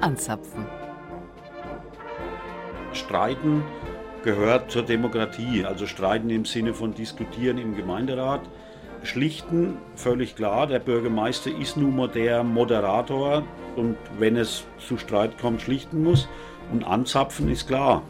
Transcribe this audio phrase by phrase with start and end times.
[0.00, 0.66] anzapfen.
[2.92, 3.62] Streiten
[4.22, 8.40] gehört zur Demokratie, also streiten im Sinne von diskutieren im Gemeinderat.
[9.04, 13.44] Schlichten, völlig klar, der Bürgermeister ist nun mal der Moderator
[13.76, 16.28] und wenn es zu Streit kommt, schlichten muss.
[16.72, 18.02] Und anzapfen ist klar,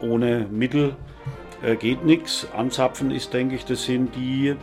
[0.00, 0.96] ohne Mittel
[1.62, 2.46] äh, geht nichts.
[2.54, 4.54] Anzapfen ist, denke ich, das sind die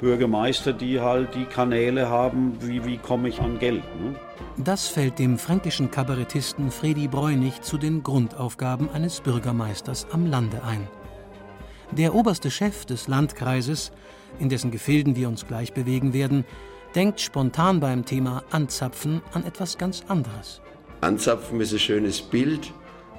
[0.00, 3.82] Bürgermeister, die halt die Kanäle haben, wie, wie komme ich an Geld.
[4.00, 4.14] Ne?
[4.58, 10.86] Das fällt dem fränkischen Kabarettisten Fredi Bräunig zu den Grundaufgaben eines Bürgermeisters am Lande ein.
[11.92, 13.92] Der oberste Chef des Landkreises,
[14.38, 16.44] in dessen Gefilden wir uns gleich bewegen werden,
[16.94, 20.60] denkt spontan beim Thema Anzapfen an etwas ganz anderes.
[21.00, 22.72] Anzapfen ist ein schönes Bild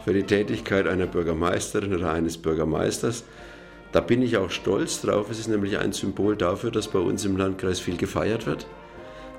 [0.04, 3.24] für die Tätigkeit einer Bürgermeisterin oder eines Bürgermeisters.
[3.98, 5.32] Da bin ich auch stolz drauf.
[5.32, 8.68] Es ist nämlich ein Symbol dafür, dass bei uns im Landkreis viel gefeiert wird.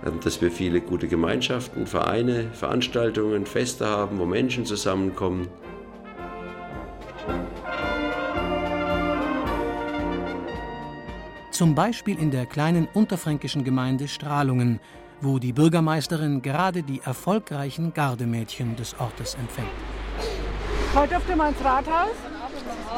[0.05, 5.47] Ähm, dass wir viele gute Gemeinschaften, Vereine, Veranstaltungen, Feste haben, wo Menschen zusammenkommen.
[11.53, 14.81] Zum Beispiel in der kleinen unterfränkischen Gemeinde Strahlungen,
[15.21, 19.69] wo die Bürgermeisterin gerade die erfolgreichen Gardemädchen des Ortes empfängt.
[20.97, 22.17] Heute dürft ihr mal ins Rathaus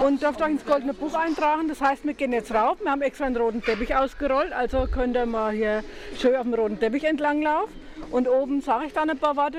[0.04, 1.68] und dürft euch ins Goldene Buch eintragen.
[1.68, 2.78] Das heißt, wir gehen jetzt rauf.
[2.80, 5.84] Wir haben extra einen roten Teppich ausgerollt, also könnt ihr mal hier
[6.18, 7.72] schön auf dem roten Teppich entlang laufen.
[8.10, 9.58] Und oben sage ich dann ein paar Worte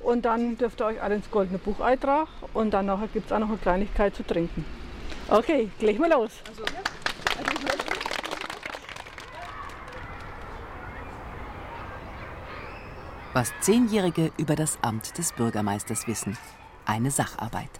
[0.00, 3.38] und dann dürft ihr euch alle ins Goldene Buch eintragen und dann gibt es auch
[3.38, 4.64] noch eine Kleinigkeit zu trinken.
[5.28, 6.30] Okay, gleich mal los.
[13.34, 16.36] Was Zehnjährige über das Amt des Bürgermeisters wissen.
[16.84, 17.70] Eine Sacharbeit.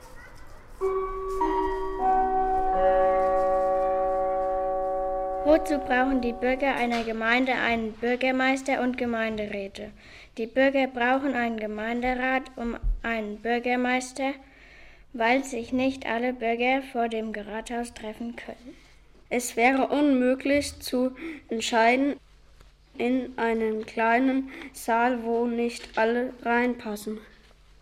[5.45, 9.91] Wozu brauchen die Bürger einer Gemeinde einen Bürgermeister und Gemeinderäte?
[10.39, 14.35] Die Bürger brauchen einen Gemeinderat um einen Bürgermeister,
[15.13, 18.77] weil sich nicht alle Bürger vor dem Rathaus treffen können.
[19.31, 21.11] Es wäre unmöglich zu
[21.49, 22.15] entscheiden
[22.97, 27.19] in einem kleinen Saal, wo nicht alle reinpassen.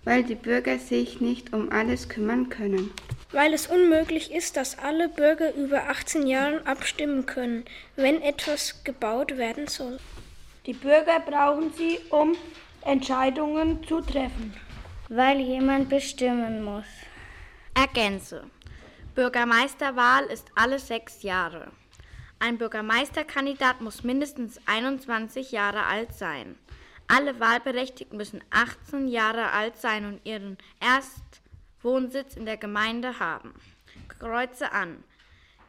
[0.04, 2.90] Weil die Bürger sich nicht um alles kümmern können
[3.32, 7.64] weil es unmöglich ist, dass alle Bürger über 18 Jahren abstimmen können,
[7.96, 9.98] wenn etwas gebaut werden soll.
[10.66, 12.36] Die Bürger brauchen sie, um
[12.82, 14.54] Entscheidungen zu treffen.
[15.08, 16.84] Weil jemand bestimmen muss.
[17.74, 18.44] Ergänze.
[19.14, 21.72] Bürgermeisterwahl ist alle sechs Jahre.
[22.38, 26.56] Ein Bürgermeisterkandidat muss mindestens 21 Jahre alt sein.
[27.08, 31.42] Alle Wahlberechtigten müssen 18 Jahre alt sein und ihren erst
[31.82, 33.54] Wohnsitz in der Gemeinde haben.
[34.18, 35.02] Kreuze an.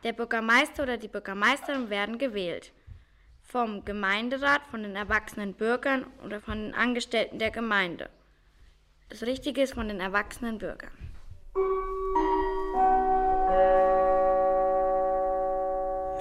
[0.04, 2.72] Der Bürgermeister oder die Bürgermeisterin werden gewählt.
[3.44, 8.10] Vom Gemeinderat, von den erwachsenen Bürgern oder von den Angestellten der Gemeinde.
[9.10, 10.92] Das Richtige ist von den erwachsenen Bürgern.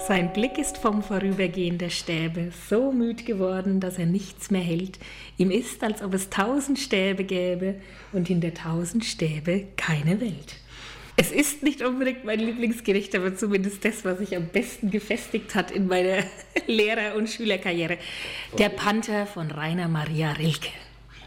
[0.07, 4.97] Sein Blick ist vom Vorübergehen der Stäbe so müd geworden, dass er nichts mehr hält.
[5.37, 7.75] Ihm ist, als ob es tausend Stäbe gäbe
[8.11, 10.55] und in der tausend Stäbe keine Welt.
[11.17, 15.69] Es ist nicht unbedingt mein Lieblingsgericht, aber zumindest das, was sich am besten gefestigt hat
[15.69, 16.23] in meiner
[16.65, 17.99] Lehrer- und Schülerkarriere.
[18.57, 20.69] Der Panther von Rainer Maria Rilke.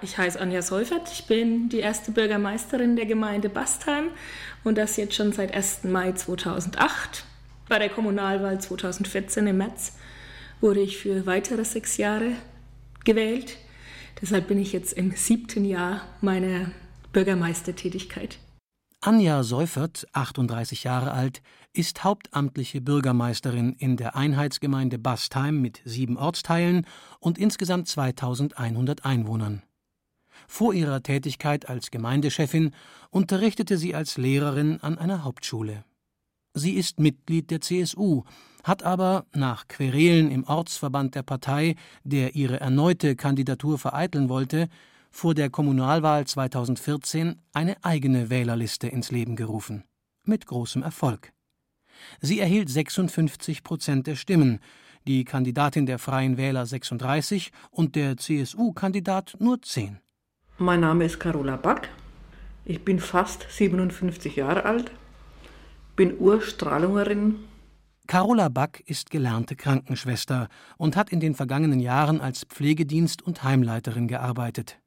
[0.03, 4.09] Ich heiße Anja Seufert, ich bin die erste Bürgermeisterin der Gemeinde Bastheim
[4.65, 5.85] und das jetzt schon seit 1.
[5.85, 7.25] Mai 2008.
[7.69, 9.97] Bei der Kommunalwahl 2014 im März
[10.61, 12.33] wurde ich für weitere sechs Jahre
[13.05, 13.57] gewählt.
[14.21, 16.71] Deshalb bin ich jetzt im siebten Jahr meiner
[17.13, 18.39] Bürgermeistertätigkeit.
[19.01, 26.87] Anja Seufert, 38 Jahre alt, ist hauptamtliche Bürgermeisterin in der Einheitsgemeinde Bastheim mit sieben Ortsteilen
[27.19, 29.63] und insgesamt 2100 Einwohnern.
[30.49, 32.75] Vor ihrer Tätigkeit als Gemeindechefin
[33.11, 35.85] unterrichtete sie als Lehrerin an einer Hauptschule.
[36.57, 38.23] Sie ist Mitglied der CSU,
[38.63, 41.75] hat aber nach Querelen im Ortsverband der Partei,
[42.05, 44.69] der ihre erneute Kandidatur vereiteln wollte,
[45.11, 49.83] vor der Kommunalwahl 2014 eine eigene Wählerliste ins Leben gerufen.
[50.25, 51.33] Mit großem Erfolg.
[52.21, 54.61] Sie erhielt 56 Prozent der Stimmen,
[55.09, 59.99] die Kandidatin der Freien Wähler 36 und der CSU-Kandidat nur 10.
[60.59, 61.89] Mein Name ist Carola Back.
[62.65, 64.93] Ich bin fast 57 Jahre alt,
[65.97, 67.37] bin Urstrahlungerin.
[68.07, 74.09] Carola Back ist gelernte Krankenschwester und hat in den vergangenen Jahren als Pflegedienst- und Heimleiterin
[74.09, 74.79] gearbeitet.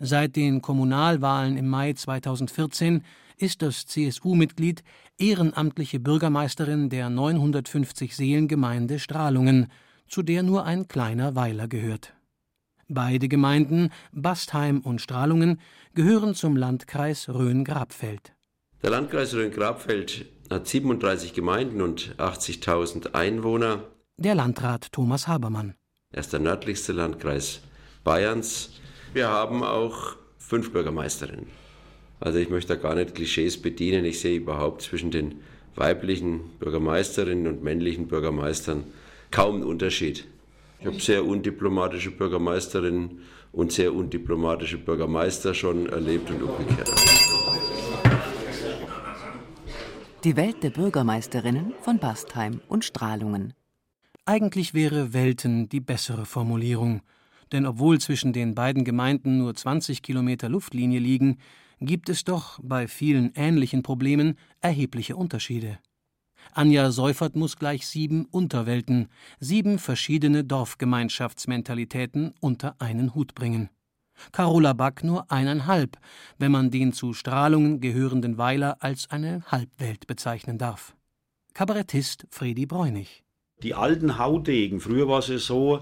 [0.00, 3.04] Seit den Kommunalwahlen im Mai 2014
[3.36, 4.82] ist das CSU-Mitglied
[5.18, 9.68] ehrenamtliche Bürgermeisterin der 950 Seelengemeinde Strahlungen,
[10.08, 12.14] zu der nur ein kleiner Weiler gehört.
[12.88, 15.60] Beide Gemeinden, Bastheim und Strahlungen,
[15.94, 18.34] gehören zum Landkreis Rhön-Grabfeld.
[18.82, 23.84] Der Landkreis Rhön-Grabfeld hat 37 Gemeinden und 80.000 Einwohner.
[24.16, 25.76] Der Landrat Thomas Habermann.
[26.10, 27.60] Er ist der nördlichste Landkreis
[28.02, 28.80] Bayerns.
[29.14, 31.46] Wir haben auch fünf Bürgermeisterinnen.
[32.18, 34.04] Also ich möchte da gar nicht Klischees bedienen.
[34.04, 35.42] Ich sehe überhaupt zwischen den
[35.76, 38.82] weiblichen Bürgermeisterinnen und männlichen Bürgermeistern
[39.30, 40.26] kaum einen Unterschied.
[40.80, 43.20] Ich habe sehr undiplomatische Bürgermeisterinnen
[43.52, 46.90] und sehr undiplomatische Bürgermeister schon erlebt und umgekehrt.
[50.24, 53.54] Die Welt der Bürgermeisterinnen von Bastheim und Strahlungen.
[54.24, 57.02] Eigentlich wäre Welten die bessere Formulierung.
[57.50, 61.38] Denn obwohl zwischen den beiden Gemeinden nur 20 Kilometer Luftlinie liegen,
[61.80, 65.80] gibt es doch bei vielen ähnlichen Problemen erhebliche Unterschiede.
[66.52, 69.08] Anja Seufert muss gleich sieben Unterwelten,
[69.40, 73.70] sieben verschiedene Dorfgemeinschaftsmentalitäten unter einen Hut bringen.
[74.30, 75.96] Carola Back nur eineinhalb,
[76.38, 80.94] wenn man den zu Strahlungen gehörenden Weiler als eine Halbwelt bezeichnen darf.
[81.54, 83.24] Kabarettist Fredi Bräunig.
[83.62, 85.80] Die alten Haudegen, früher war es so,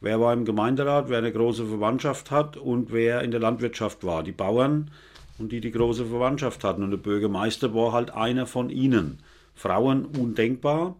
[0.00, 4.22] wer war im Gemeinderat, wer eine große Verwandtschaft hat und wer in der Landwirtschaft war.
[4.22, 4.90] Die Bauern
[5.38, 6.82] und die die große Verwandtschaft hatten.
[6.82, 9.18] Und der Bürgermeister war halt einer von ihnen.
[9.54, 10.96] Frauen undenkbar.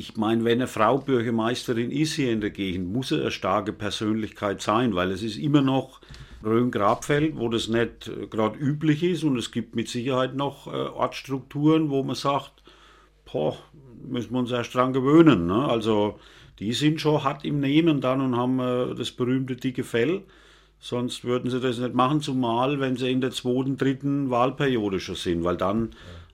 [0.00, 3.74] Ich meine, wenn eine Frau Bürgermeisterin ist hier in der Gegend, muss sie eine starke
[3.74, 6.00] Persönlichkeit sein, weil es ist immer noch
[6.42, 10.70] Rhön-Grabfeld, wo das nicht äh, gerade üblich ist und es gibt mit Sicherheit noch äh,
[10.70, 12.62] Ortsstrukturen, wo man sagt,
[13.30, 13.58] boah,
[14.08, 15.46] müssen wir uns erst dran gewöhnen.
[15.46, 15.68] Ne?
[15.68, 16.18] Also
[16.60, 20.22] die sind schon hart im Nehmen dann und haben äh, das berühmte dicke Fell.
[20.78, 25.16] Sonst würden sie das nicht machen, zumal wenn sie in der zweiten, dritten Wahlperiode schon
[25.16, 25.90] sind, weil dann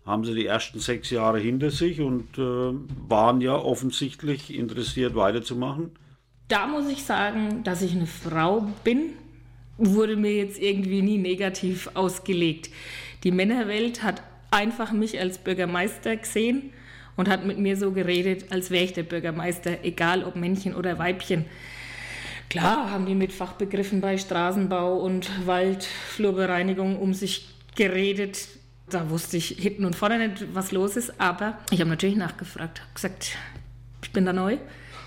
[0.07, 2.73] haben sie die ersten sechs Jahre hinter sich und äh,
[3.09, 5.91] waren ja offensichtlich interessiert weiterzumachen.
[6.49, 9.11] Da muss ich sagen, dass ich eine Frau bin,
[9.79, 12.71] wurde mir jetzt irgendwie nie negativ ausgelegt.
[13.25, 14.23] Die Männerwelt hat
[14.53, 16.71] einfach mich als Bürgermeister gesehen
[17.17, 20.99] und hat mit mir so geredet, als wäre ich der Bürgermeister, egal ob Männchen oder
[20.99, 21.47] Weibchen.
[22.49, 28.49] Klar haben die mit Fachbegriffen bei Straßenbau und Waldflurbereinigung um sich geredet.
[28.89, 32.81] Da wusste ich hinten und vorne nicht, was los ist, aber ich habe natürlich nachgefragt,
[32.81, 33.37] habe gesagt,
[34.03, 34.59] ich bin da neu,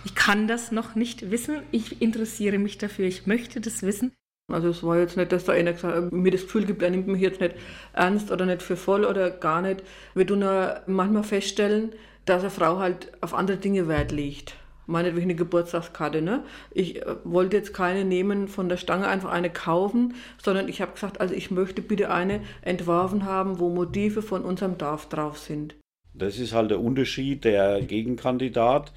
[0.04, 4.12] ich kann das noch nicht wissen, ich interessiere mich dafür, ich möchte das wissen.
[4.52, 7.08] Also es war jetzt nicht, dass da einer gesagt, mir das Gefühl gibt, er nimmt
[7.08, 7.56] mich jetzt nicht
[7.94, 9.84] ernst oder nicht für voll oder gar nicht.
[10.14, 10.44] Wir tun
[10.88, 11.94] manchmal feststellen,
[12.26, 14.56] dass eine Frau halt auf andere Dinge Wert legt
[14.90, 16.22] meinetwegen eine Geburtstagskarte.
[16.22, 16.44] Ne?
[16.72, 20.94] Ich äh, wollte jetzt keine nehmen von der Stange, einfach eine kaufen, sondern ich habe
[20.94, 25.76] gesagt, also ich möchte bitte eine entworfen haben, wo Motive von unserem Dorf drauf sind.
[26.14, 27.46] Das ist halt der Unterschied.
[27.46, 28.92] Der Gegenkandidat,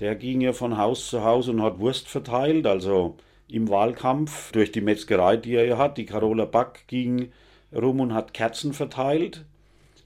[0.00, 3.16] der ging ja von Haus zu Haus und hat Wurst verteilt, also
[3.48, 5.96] im Wahlkampf durch die Metzgerei, die er ja hat.
[5.96, 7.30] Die Carola Back ging
[7.74, 9.44] rum und hat Kerzen verteilt.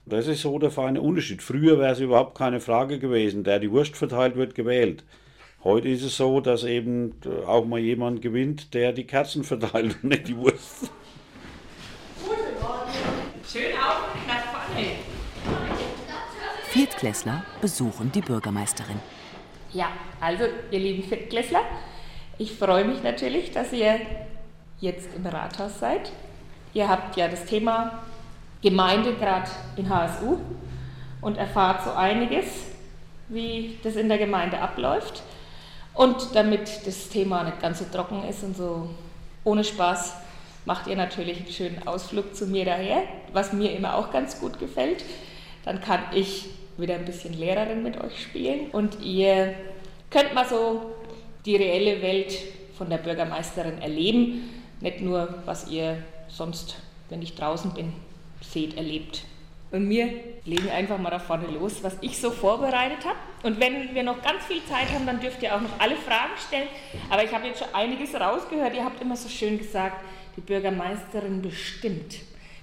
[0.05, 1.41] Das ist so der feine Unterschied.
[1.41, 3.43] Früher wäre es überhaupt keine Frage gewesen.
[3.43, 5.03] Der die Wurst verteilt, wird gewählt.
[5.63, 9.95] Heute ist es so, dass eben äh, auch mal jemand gewinnt, der die Kerzen verteilt
[10.01, 10.89] und nicht die Wurst.
[13.47, 14.87] Schön auf, nach vorne.
[16.63, 18.99] Viertklässler besuchen die Bürgermeisterin.
[19.71, 19.89] Ja,
[20.19, 21.61] also ihr lieben Viertklässler,
[22.39, 23.99] ich freue mich natürlich, dass ihr
[24.79, 26.11] jetzt im Rathaus seid.
[26.73, 28.01] Ihr habt ja das Thema
[28.63, 30.37] Gemeinde gerade in HSU
[31.21, 32.47] und erfahrt so einiges,
[33.29, 35.21] wie das in der Gemeinde abläuft.
[35.93, 38.89] Und damit das Thema nicht ganz so trocken ist und so
[39.43, 40.13] ohne Spaß,
[40.65, 44.59] macht ihr natürlich einen schönen Ausflug zu mir daher, was mir immer auch ganz gut
[44.59, 45.03] gefällt.
[45.65, 49.53] Dann kann ich wieder ein bisschen Lehrerin mit euch spielen und ihr
[50.09, 50.91] könnt mal so
[51.45, 52.37] die reelle Welt
[52.77, 56.75] von der Bürgermeisterin erleben, nicht nur was ihr sonst,
[57.09, 57.93] wenn ich draußen bin,
[58.41, 59.23] seht, erlebt.
[59.71, 60.09] Und wir
[60.43, 63.17] legen einfach mal da vorne los, was ich so vorbereitet habe.
[63.43, 66.33] Und wenn wir noch ganz viel Zeit haben, dann dürft ihr auch noch alle Fragen
[66.45, 66.67] stellen.
[67.09, 68.75] Aber ich habe jetzt schon einiges rausgehört.
[68.75, 70.03] Ihr habt immer so schön gesagt,
[70.35, 72.17] die Bürgermeisterin bestimmt.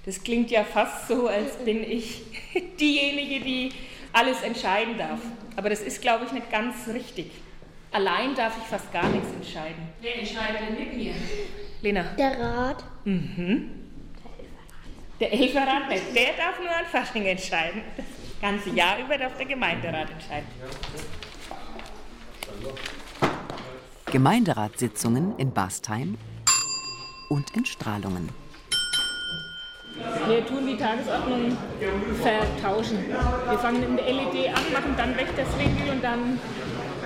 [0.05, 2.21] Das klingt ja fast so, als bin ich
[2.79, 3.71] diejenige, die
[4.13, 5.19] alles entscheiden darf.
[5.55, 7.31] Aber das ist, glaube ich, nicht ganz richtig.
[7.91, 9.89] Allein darf ich fast gar nichts entscheiden.
[10.01, 11.13] Wer entscheidet denn mit mir?
[11.81, 12.03] Lena.
[12.17, 12.83] Der Rat.
[13.03, 13.78] Mhm.
[15.19, 16.15] Der Elferrat nicht.
[16.15, 17.81] Der darf nur an Fasching entscheiden.
[17.97, 18.05] Das
[18.41, 20.47] ganze Jahr über darf der Gemeinderat entscheiden.
[24.05, 26.17] Gemeinderatssitzungen in Bastheim
[27.29, 28.29] und in Strahlungen.
[30.27, 31.57] Wir tun die Tagesordnung
[32.21, 33.05] vertauschen.
[33.09, 36.39] Wir fangen in der LED an, machen dann weg das Winkel und dann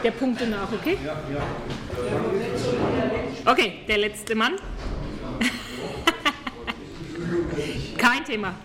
[0.04, 0.98] der Punkte nach, okay?
[3.46, 4.54] Okay, der letzte Mann.
[7.98, 8.56] Kein Thema.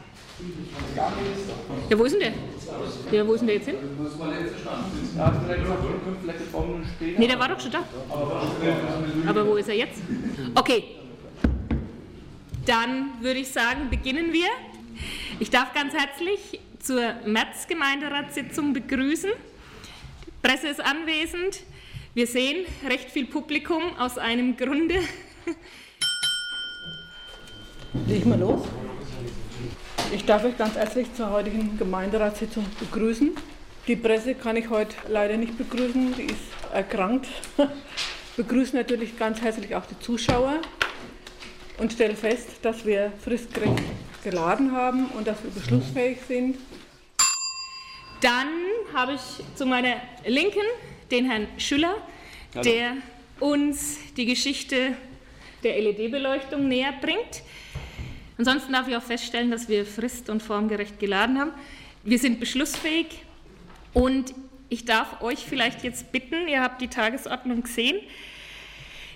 [1.91, 2.33] Ja, wo ist denn der?
[3.19, 3.77] Ja, wo ist denn der jetzt hin?
[7.17, 7.83] Nee, der war doch schon da.
[9.27, 10.01] Aber wo ist er jetzt?
[10.55, 10.85] Okay.
[12.67, 14.49] Dann würde ich sagen, beginnen wir.
[15.41, 19.31] Ich darf ganz herzlich zur März-Gemeinderatssitzung begrüßen.
[20.27, 21.61] Die Presse ist anwesend.
[22.15, 24.97] Wir sehen recht viel Publikum aus einem Grunde.
[27.95, 28.61] Leg mal los.
[30.13, 33.31] Ich darf euch ganz herzlich zur heutigen Gemeinderatssitzung begrüßen.
[33.87, 37.27] Die Presse kann ich heute leider nicht begrüßen, die ist erkrankt.
[38.37, 40.61] Begrüßen natürlich ganz herzlich auch die Zuschauer
[41.79, 43.83] und stelle fest, dass wir fristgerecht
[44.23, 46.59] geladen haben und dass wir beschlussfähig sind.
[48.21, 48.49] Dann
[48.93, 50.67] habe ich zu meiner Linken
[51.11, 51.97] den Herrn Schüller,
[52.55, 52.63] Hallo.
[52.65, 52.97] der
[53.41, 54.95] uns die Geschichte
[55.63, 57.43] der LED-Beleuchtung näher bringt.
[58.39, 61.51] Ansonsten darf ich auch feststellen, dass wir frist- und formgerecht geladen haben.
[62.05, 63.25] Wir sind beschlussfähig
[63.93, 64.33] und
[64.69, 67.99] ich darf euch vielleicht jetzt bitten, ihr habt die Tagesordnung gesehen.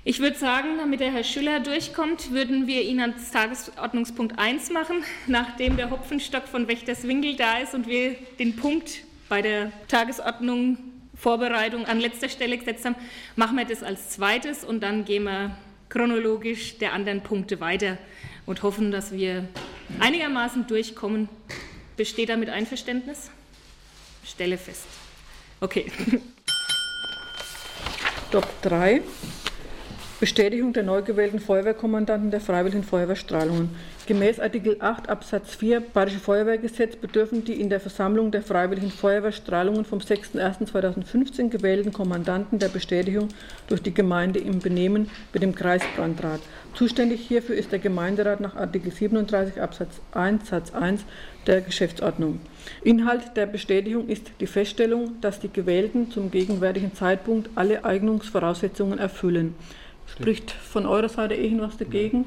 [0.04, 5.04] Ich würde sagen, damit der Herr Schüller durchkommt, würden wir ihn ans Tagesordnungspunkt 1 machen.
[5.28, 10.78] Nachdem der Hopfenstock von Wächterswinkel da ist und wir den Punkt bei der Tagesordnung
[11.14, 12.96] Vorbereitung an letzter Stelle gesetzt haben,
[13.36, 15.56] machen wir das als zweites und dann gehen wir
[15.88, 17.98] chronologisch der anderen Punkte weiter
[18.46, 19.48] und hoffen, dass wir
[19.98, 21.28] einigermaßen durchkommen.
[21.96, 23.30] Besteht damit Einverständnis?
[24.24, 24.86] Stelle fest.
[25.60, 25.90] Okay.
[28.28, 29.02] Stopp 3.
[30.22, 33.70] Bestätigung der neu gewählten Feuerwehrkommandanten der Freiwilligen Feuerwehrstrahlungen.
[34.06, 39.84] Gemäß Artikel 8 Absatz 4 Bayerische Feuerwehrgesetz bedürfen die in der Versammlung der Freiwilligen Feuerwehrstrahlungen
[39.84, 43.28] vom 6.01.2015 gewählten Kommandanten der Bestätigung
[43.66, 46.40] durch die Gemeinde im Benehmen mit dem Kreisbrandrat.
[46.74, 51.04] Zuständig hierfür ist der Gemeinderat nach Artikel 37 Absatz 1 Satz 1
[51.46, 52.40] der Geschäftsordnung.
[52.82, 59.54] Inhalt der Bestätigung ist die Feststellung, dass die Gewählten zum gegenwärtigen Zeitpunkt alle Eignungsvoraussetzungen erfüllen.
[60.06, 62.24] Spricht von eurer Seite irgendwas dagegen?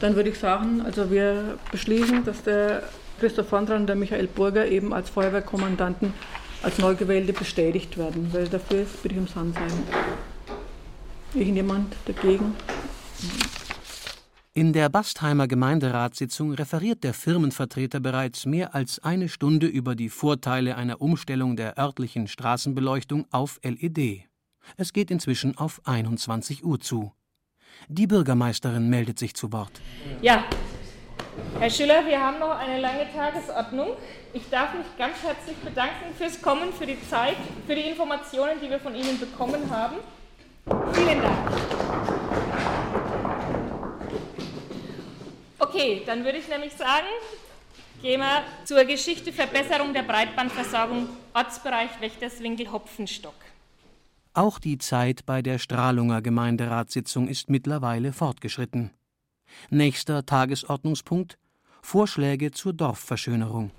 [0.00, 2.82] Dann würde ich sagen, also wir beschließen, dass der
[3.20, 6.12] Christoph Wandran und der Michael Burger eben als Feuerwehrkommandanten
[6.62, 8.28] als Neugewählte bestätigt werden.
[8.32, 9.72] Wer dafür ist, bitte ich um Hand sein.
[11.34, 12.54] Irgendjemand dagegen?
[14.58, 20.74] In der Bastheimer Gemeinderatssitzung referiert der Firmenvertreter bereits mehr als eine Stunde über die Vorteile
[20.74, 24.24] einer Umstellung der örtlichen Straßenbeleuchtung auf LED.
[24.76, 27.12] Es geht inzwischen auf 21 Uhr zu.
[27.86, 29.80] Die Bürgermeisterin meldet sich zu Wort.
[30.22, 30.42] Ja,
[31.60, 33.90] Herr Schüller, wir haben noch eine lange Tagesordnung.
[34.32, 38.68] Ich darf mich ganz herzlich bedanken fürs Kommen, für die Zeit, für die Informationen, die
[38.68, 39.98] wir von Ihnen bekommen haben.
[40.94, 41.87] Vielen Dank.
[45.68, 47.06] Okay, dann würde ich nämlich sagen,
[48.00, 53.34] gehen wir zur Geschichte Verbesserung der Breitbandversorgung Ortsbereich Wächterswinkel-Hopfenstock.
[54.32, 58.92] Auch die Zeit bei der Strahlunger Gemeinderatssitzung ist mittlerweile fortgeschritten.
[59.68, 61.36] Nächster Tagesordnungspunkt
[61.82, 63.70] Vorschläge zur Dorfverschönerung.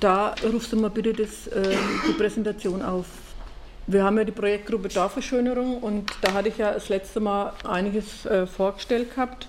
[0.00, 1.76] Da rufst du mal bitte das, äh,
[2.08, 3.06] die Präsentation auf.
[3.86, 8.24] Wir haben ja die Projektgruppe Dorfverschönerung und da hatte ich ja das letzte Mal einiges
[8.26, 9.48] äh, vorgestellt gehabt,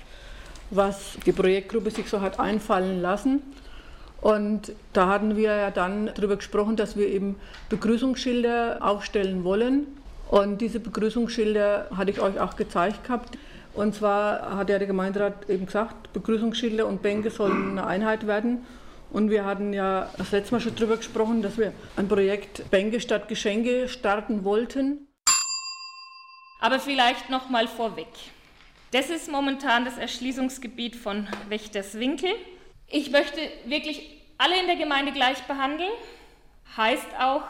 [0.69, 3.41] was die Projektgruppe sich so hat einfallen lassen.
[4.21, 7.35] Und da hatten wir ja dann darüber gesprochen, dass wir eben
[7.69, 9.87] Begrüßungsschilder aufstellen wollen
[10.29, 13.37] und diese Begrüßungsschilder hatte ich euch auch gezeigt gehabt.
[13.73, 18.65] Und zwar hat ja der Gemeinderat eben gesagt, Begrüßungsschilder und Bänke sollen eine Einheit werden.
[19.11, 22.99] Und wir hatten ja das letzte Mal schon darüber gesprochen, dass wir ein Projekt Bänke
[22.99, 25.07] statt Geschenke starten wollten.
[26.59, 28.07] Aber vielleicht noch mal vorweg.
[28.91, 32.29] Das ist momentan das Erschließungsgebiet von Wächterswinkel.
[32.87, 35.91] Ich möchte wirklich alle in der Gemeinde gleich behandeln.
[36.77, 37.43] Heißt auch,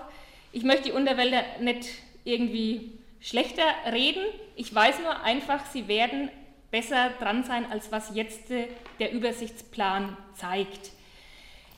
[0.52, 1.90] ich möchte die Unterwälder nicht
[2.24, 4.24] irgendwie schlechter reden.
[4.56, 6.30] Ich weiß nur einfach, sie werden
[6.72, 10.92] besser dran sein, als was jetzt der Übersichtsplan zeigt.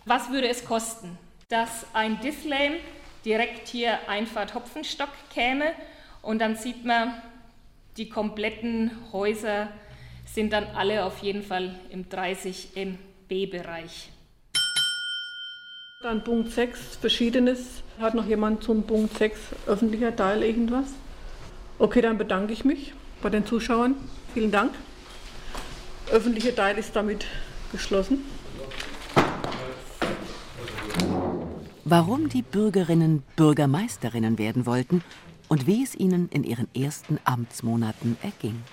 [0.06, 1.18] Was würde es kosten,
[1.50, 2.78] dass ein Dislame
[3.26, 5.74] direkt hier Einfahrt Hopfenstock käme
[6.22, 7.22] und dann sieht man,
[7.98, 9.70] die kompletten Häuser
[10.26, 14.10] sind dann alle auf jeden Fall im 30 MB-Bereich.
[16.02, 17.84] Dann Punkt 6, Verschiedenes.
[18.00, 20.88] Hat noch jemand zum Punkt 6, öffentlicher Teil irgendwas?
[21.78, 23.96] Okay, dann bedanke ich mich bei den Zuschauern.
[24.34, 24.72] Vielen Dank.
[26.12, 27.26] Öffentlicher Teil ist damit
[27.72, 28.24] geschlossen.
[31.84, 35.04] Warum die Bürgerinnen Bürgermeisterinnen werden wollten
[35.50, 38.64] und wie es ihnen in ihren ersten Amtsmonaten erging.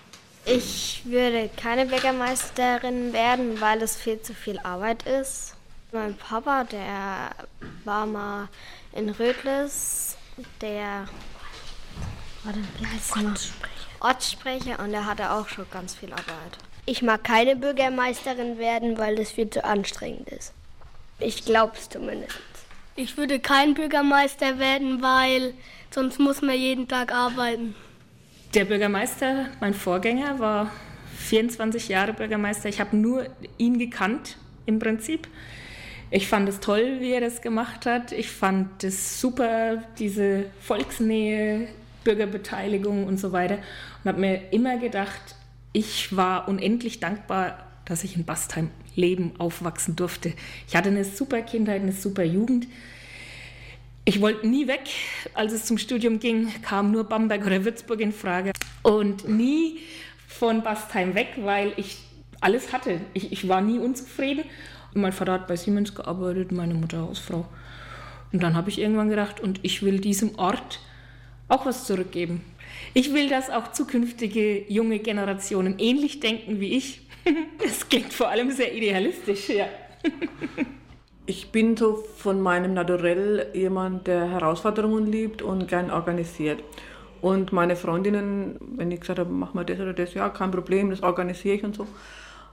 [0.44, 5.56] Ich würde keine Bürgermeisterin werden, weil es viel zu viel Arbeit ist.
[5.90, 7.30] Mein Papa, der
[7.84, 8.48] war mal
[8.92, 10.16] in Rödlis,
[10.60, 11.08] der
[12.44, 13.72] warte, wie heißt Ortssprecher.
[13.98, 16.58] Ortssprecher und er hatte auch schon ganz viel Arbeit.
[16.84, 20.52] Ich mag keine Bürgermeisterin werden, weil das viel zu anstrengend ist.
[21.18, 22.38] Ich glaube es zumindest.
[22.94, 25.54] Ich würde kein Bürgermeister werden, weil
[25.90, 27.74] sonst muss man jeden Tag arbeiten.
[28.54, 30.70] Der Bürgermeister, mein Vorgänger, war
[31.18, 32.68] 24 Jahre Bürgermeister.
[32.68, 33.26] Ich habe nur
[33.58, 35.28] ihn gekannt im Prinzip.
[36.10, 38.12] Ich fand es toll, wie er das gemacht hat.
[38.12, 41.68] Ich fand es super, diese Volksnähe,
[42.04, 43.58] Bürgerbeteiligung und so weiter.
[44.04, 45.34] Und habe mir immer gedacht,
[45.72, 50.32] ich war unendlich dankbar, dass ich in Bastheim leben, aufwachsen durfte.
[50.68, 52.66] Ich hatte eine super Kindheit, eine super Jugend.
[54.08, 54.82] Ich wollte nie weg.
[55.34, 58.52] Als es zum Studium ging, kam nur Bamberg oder Würzburg in Frage.
[58.82, 59.80] Und nie
[60.28, 61.98] von Bastheim weg, weil ich
[62.40, 63.00] alles hatte.
[63.14, 64.44] Ich, ich war nie unzufrieden.
[64.94, 67.48] Mein Vater hat bei Siemens gearbeitet, meine Mutter Hausfrau.
[68.32, 70.78] Und dann habe ich irgendwann gedacht, und ich will diesem Ort
[71.48, 72.44] auch was zurückgeben.
[72.94, 77.00] Ich will, dass auch zukünftige junge Generationen ähnlich denken wie ich.
[77.64, 79.66] Es klingt vor allem sehr idealistisch, ja.
[81.28, 86.62] Ich bin so von meinem Naturell jemand, der Herausforderungen liebt und gern organisiert.
[87.20, 90.90] Und meine Freundinnen, wenn ich gesagt habe, mach mal das oder das, ja, kein Problem,
[90.90, 91.88] das organisiere ich und so.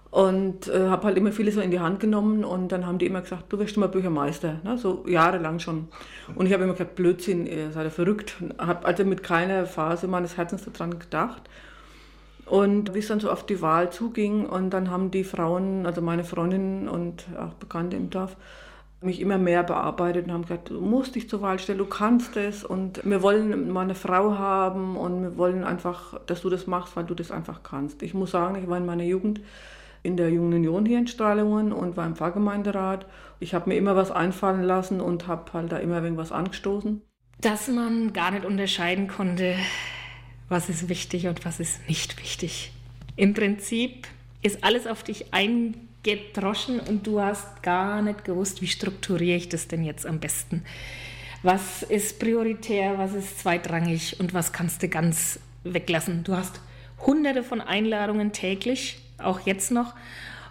[0.09, 3.05] Und äh, habe halt immer vieles so in die Hand genommen und dann haben die
[3.05, 4.77] immer gesagt, du wirst immer Bürgermeister, ne?
[4.79, 5.87] so jahrelang schon.
[6.33, 8.35] Und ich habe immer gesagt, Blödsinn, ihr seid ja verrückt.
[8.57, 11.43] Habe also mit keiner Phase meines Herzens daran gedacht.
[12.45, 16.01] Und wie es dann so auf die Wahl zuging und dann haben die Frauen, also
[16.01, 18.35] meine Freundinnen und auch Bekannte im Dorf,
[19.03, 22.35] mich immer mehr bearbeitet und haben gesagt, du musst dich zur Wahl stellen, du kannst
[22.37, 26.67] es und wir wollen mal eine Frau haben und wir wollen einfach, dass du das
[26.67, 28.01] machst, weil du das einfach kannst.
[28.03, 29.41] Ich muss sagen, ich war in meiner Jugend
[30.03, 33.05] in der Jungen Union hier in Strahlungen und war im Pfarrgemeinderat.
[33.39, 37.01] Ich habe mir immer was einfallen lassen und habe halt da immer irgendwas angestoßen.
[37.39, 39.55] Dass man gar nicht unterscheiden konnte,
[40.49, 42.73] was ist wichtig und was ist nicht wichtig.
[43.15, 44.07] Im Prinzip
[44.41, 49.49] ist alles auf dich eingegangen gedroschen und du hast gar nicht gewusst, wie strukturiere ich
[49.49, 50.63] das denn jetzt am besten.
[51.41, 56.23] Was ist prioritär, was ist zweitrangig und was kannst du ganz weglassen.
[56.23, 56.61] Du hast
[57.05, 59.93] hunderte von Einladungen täglich, auch jetzt noch.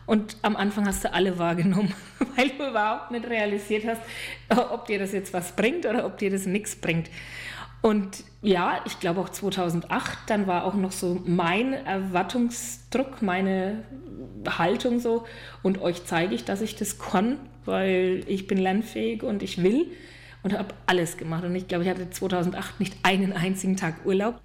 [0.05, 1.95] Und am Anfang hast du alle wahrgenommen,
[2.37, 4.03] weil du überhaupt nicht realisiert hast,
[4.71, 7.09] ob dir das jetzt was bringt oder ob dir das nichts bringt.
[7.83, 13.83] Und ja, ich glaube auch 2008, dann war auch noch so mein Erwartungsdruck, meine
[14.49, 15.25] Haltung so.
[15.63, 19.87] Und euch zeige ich, dass ich das kann, weil ich bin lernfähig und ich will
[20.45, 21.45] und habe alles gemacht.
[21.45, 24.41] Und ich glaube, ich hatte 2008 nicht einen einzigen Tag Urlaub.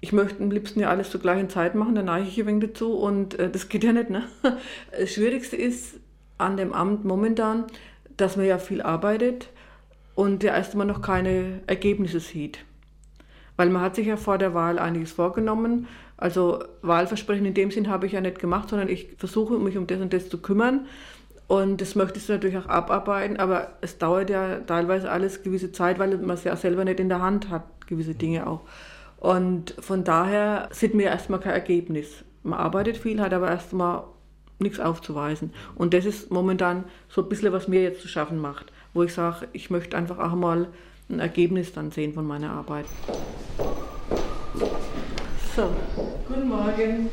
[0.00, 2.70] Ich möchte am liebsten ja alles zur gleichen Zeit machen, dann neige ich ein wenig
[2.70, 4.10] dazu und äh, das geht ja nicht.
[4.10, 4.24] Ne?
[4.98, 5.96] Das Schwierigste ist
[6.38, 7.64] an dem Amt momentan,
[8.16, 9.48] dass man ja viel arbeitet
[10.14, 12.60] und ja erst einmal noch keine Ergebnisse sieht.
[13.58, 15.88] Weil man hat sich ja vor der Wahl einiges vorgenommen.
[16.16, 19.88] Also Wahlversprechen in dem Sinn habe ich ja nicht gemacht, sondern ich versuche mich um
[19.88, 20.86] das und das zu kümmern.
[21.48, 25.98] Und das möchte ich natürlich auch abarbeiten, aber es dauert ja teilweise alles gewisse Zeit,
[25.98, 28.60] weil man es ja selber nicht in der Hand hat, gewisse Dinge auch.
[29.16, 32.24] Und von daher sieht mir erstmal kein Ergebnis.
[32.44, 34.04] Man arbeitet viel, hat aber erstmal
[34.60, 35.52] nichts aufzuweisen.
[35.74, 39.12] Und das ist momentan so ein bisschen, was mir jetzt zu schaffen macht, wo ich
[39.12, 40.68] sage, ich möchte einfach auch mal
[41.10, 42.86] ein Ergebnis dann sehen von meiner Arbeit.
[45.56, 45.70] So,
[46.26, 47.10] guten Morgen.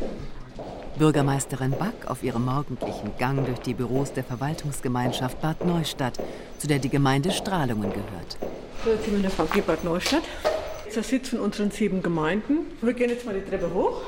[0.97, 6.17] Bürgermeisterin Back auf ihrem morgendlichen Gang durch die Büros der Verwaltungsgemeinschaft Bad Neustadt,
[6.57, 8.37] zu der die Gemeinde Strahlungen gehört.
[8.83, 10.23] So, jetzt sind wir in der VG Bad Neustadt.
[10.43, 12.59] Das ist der Sitz von unseren sieben Gemeinden.
[12.81, 14.01] Wir gehen jetzt mal die Treppe hoch.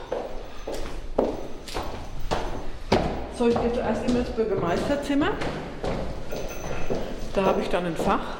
[3.37, 5.31] So, ich gehe zuerst immer ins Bürgermeisterzimmer.
[7.33, 8.37] Da habe ich dann ein Fach.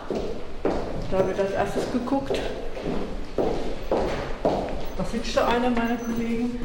[1.10, 2.38] Da ich als erstes geguckt.
[4.98, 6.60] Da sitzt da einer meiner Kollegen.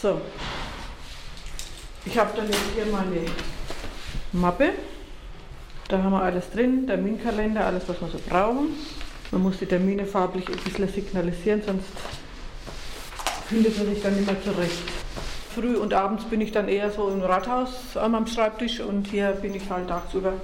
[0.00, 0.20] So.
[2.06, 3.26] Ich habe dann jetzt hier meine
[4.32, 4.70] Mappe.
[5.88, 8.68] Da haben wir alles drin, Terminkalender, alles, was wir so brauchen.
[9.32, 11.88] Man muss die Termine farblich ein bisschen signalisieren, sonst
[13.48, 14.82] findet man sich dann nicht mehr zurecht.
[15.52, 19.54] Früh und abends bin ich dann eher so im Rathaus meinem Schreibtisch und hier bin
[19.56, 20.34] ich halt tagsüber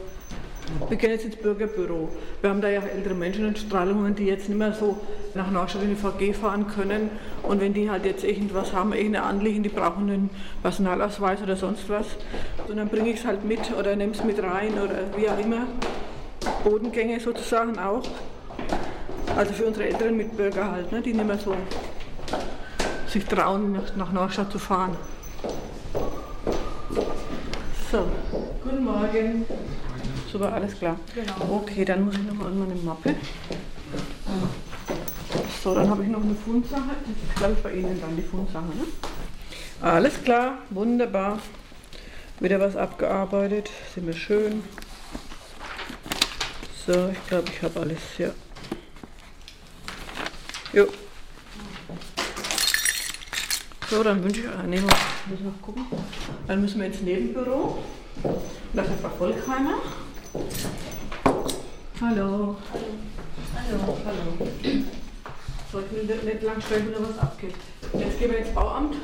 [0.88, 2.08] Wir gehen jetzt ins Bürgerbüro.
[2.40, 4.98] Wir haben da ja ältere Menschen in Strahlungen, die jetzt nicht mehr so
[5.34, 7.10] nach Neustadt in die VG fahren können.
[7.42, 10.30] Und wenn die halt jetzt irgendwas haben, irgendeine Anliegen, die brauchen einen
[10.62, 12.06] Personalausweis oder sonst was,
[12.68, 15.38] und dann bringe ich es halt mit oder nehme es mit rein oder wie auch
[15.38, 15.66] immer.
[16.64, 18.02] Bodengänge sozusagen auch.
[19.36, 21.54] Also für unsere älteren Mitbürger halt, ne, die nicht mehr so
[23.06, 24.96] sich trauen, nach Neustadt zu fahren.
[27.90, 28.04] So,
[28.64, 29.46] guten Morgen.
[30.36, 31.00] Super, alles klar.
[31.14, 31.62] Genau.
[31.62, 33.14] Okay, dann muss ich nochmal an meine Mappe.
[35.64, 36.90] So, dann habe ich noch eine Fundsache.
[36.90, 38.66] Das ist, glaube ich, bei Ihnen dann die Fundsache.
[38.66, 38.84] Ne?
[39.80, 41.38] Alles klar, wunderbar.
[42.40, 43.70] Wieder was abgearbeitet.
[43.94, 44.62] Sind wir schön.
[46.86, 48.28] So, ich glaube, ich habe alles, ja.
[50.74, 50.86] Jo.
[53.88, 54.82] So, dann wünsche ich, ah, nee,
[55.62, 55.86] gucken.
[56.46, 57.78] Dann müssen wir ins Nebenbüro.
[58.74, 60.05] Das ist Frau
[60.36, 61.50] Volkheimer.
[62.00, 62.56] Hallo.
[63.54, 63.98] Hallo.
[64.04, 64.50] Hallo.
[65.72, 67.54] So, ich will nicht lang sprechen, wenn was abgeht.
[67.94, 68.96] Jetzt gehen wir ins Bauamt.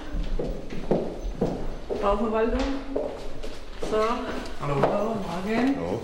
[2.00, 2.60] Bauverwaltung.
[3.90, 3.96] So.
[4.60, 4.74] Hallo.
[4.82, 5.16] Hallo.
[5.26, 5.76] Morgen.
[5.76, 6.00] Hallo.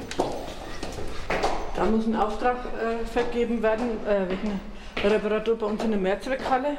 [1.77, 4.61] Da muss ein Auftrag äh, vergeben werden äh, wegen
[5.05, 6.77] Reparatur bei uns in der Mehrzweckhalle.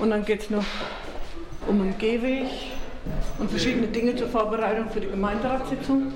[0.00, 0.64] Und dann geht es noch
[1.68, 2.48] um einen Gehweg
[3.38, 6.12] und verschiedene Dinge zur Vorbereitung für die Gemeinderatssitzung.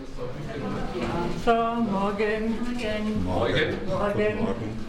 [1.45, 2.55] So, morgen.
[3.23, 3.25] Morgen.
[3.25, 3.77] Morgen.
[3.87, 4.85] morgen.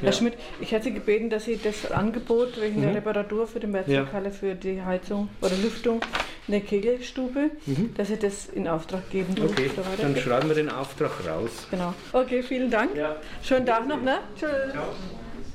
[0.00, 2.84] Herr Schmidt, ich hätte Sie gebeten, dass Sie das Angebot wegen mhm.
[2.84, 4.30] der Reparatur für die Mehrzweckhalle ja.
[4.30, 6.00] für die Heizung oder Lüftung
[6.48, 7.92] in der Kegelstube, mhm.
[7.98, 9.34] dass Sie das in Auftrag geben.
[9.44, 11.66] Okay, so dann schreiben wir den Auftrag raus.
[11.70, 11.92] Genau.
[12.14, 12.96] Okay, vielen Dank.
[12.96, 13.16] Ja.
[13.42, 14.20] Schönen Tag noch, ne?
[14.38, 14.72] Tschüss.
[14.72, 14.84] Ciao.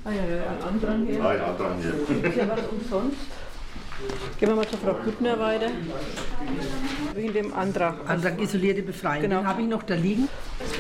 [0.04, 1.26] Ah ja, ja, ein Andrang hier.
[1.26, 2.30] Ah ja, Andrang hier.
[2.30, 3.18] Ist ja was umsonst.
[4.40, 5.68] Gehen wir mal zur Frau Büttner weiter.
[7.14, 7.96] Wegen dem Antrag.
[8.10, 9.22] Antrag isolierte Befreiung.
[9.22, 9.40] Genau.
[9.40, 10.28] Den habe ich noch da liegen.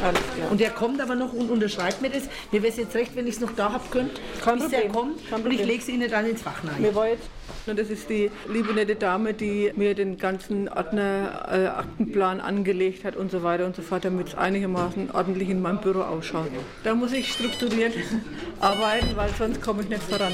[0.04, 0.52] Alles klar.
[0.52, 2.24] Und der kommt aber noch und unterschreibt mir das.
[2.52, 4.90] Mir wäre es jetzt recht, wenn ich es noch da habe könnt, Kein bis der
[4.90, 5.30] kommt.
[5.30, 6.82] Kein und ich lege es Ihnen dann ins Fach rein.
[6.82, 7.30] Mir war jetzt,
[7.66, 13.16] das ist die liebe nette Dame, die mir den ganzen Ordner, äh, Aktenplan angelegt hat
[13.16, 16.50] und so weiter und so fort, damit es einigermaßen ordentlich in meinem Büro ausschaut.
[16.84, 17.94] Da muss ich strukturiert
[18.60, 20.34] arbeiten, weil sonst komme ich nicht voran.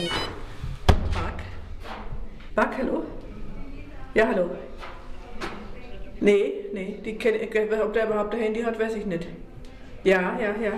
[2.56, 3.04] Back, hallo?
[4.14, 4.50] Ja, hallo.
[6.20, 9.28] Nee, nee, die kenne ob der überhaupt ein Handy hat, weiß ich nicht.
[10.04, 10.74] Ja, ja, ja.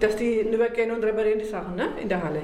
[0.00, 1.88] Dass die übergehen und reparieren die Sachen, ne?
[2.00, 2.42] In der Halle.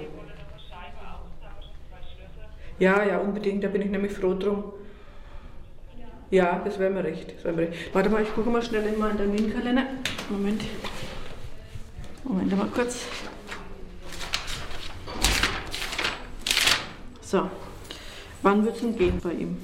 [2.79, 4.73] Ja, ja, unbedingt, da bin ich nämlich froh drum.
[6.31, 7.45] Ja, das wäre mir recht.
[7.45, 7.93] Wär mir recht.
[7.93, 9.87] Warte mal, ich gucke mal schnell in meinen Terminkalender.
[10.29, 10.63] Moment.
[12.23, 13.05] Moment mal kurz.
[17.21, 17.51] So.
[18.43, 19.57] Wann wird es denn gehen bei ihm?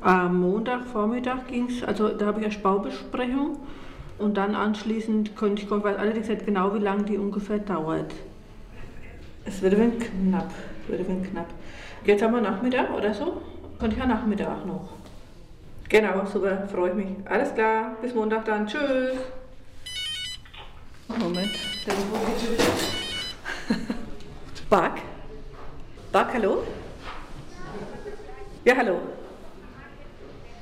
[0.00, 3.58] Am Montagvormittag ging es, also da habe ich eine Baubesprechung
[4.18, 8.12] und dann anschließend könnte ich, weil allerdings nicht genau, wie lange die ungefähr dauert.
[9.44, 10.50] Es wird ein knapp,
[10.88, 11.48] wird ein knapp.
[12.04, 13.42] Jetzt haben wir Nachmittag oder so?
[13.78, 14.90] Könnte ich ja Nachmittag noch.
[15.88, 17.08] Genau, super, freue ich mich.
[17.24, 18.66] Alles klar, bis Montag dann.
[18.66, 19.16] Tschüss.
[21.18, 21.50] Moment,
[21.86, 22.04] der geht
[22.40, 22.64] schon wieder.
[24.68, 25.02] Back?
[26.12, 26.62] Back, hallo?
[28.68, 29.00] Ja, hallo.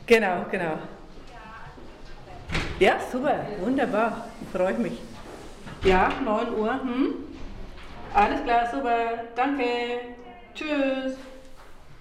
[0.07, 0.79] Genau, genau.
[2.79, 5.01] Ja, super, wunderbar, freue mich.
[5.83, 6.73] Ja, 9 Uhr.
[6.73, 7.15] Hm?
[8.15, 9.65] Alles klar, super, danke.
[10.55, 11.17] Tschüss.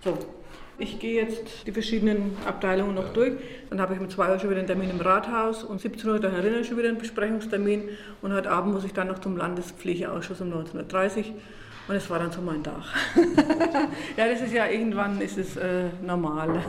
[0.04, 0.16] So,
[0.78, 3.34] ich gehe jetzt die verschiedenen Abteilungen noch durch.
[3.72, 6.20] Dann habe ich um 2 Uhr schon wieder einen Termin im Rathaus und 17 Uhr
[6.20, 7.90] dann erinnere ich schon wieder einen Besprechungstermin.
[8.22, 11.24] Und heute Abend muss ich dann noch zum Landespflegeausschuss um 19.30 Uhr.
[11.88, 12.84] Und es war dann so mein Tag.
[14.18, 16.64] ja, das ist ja irgendwann ist es äh, normal.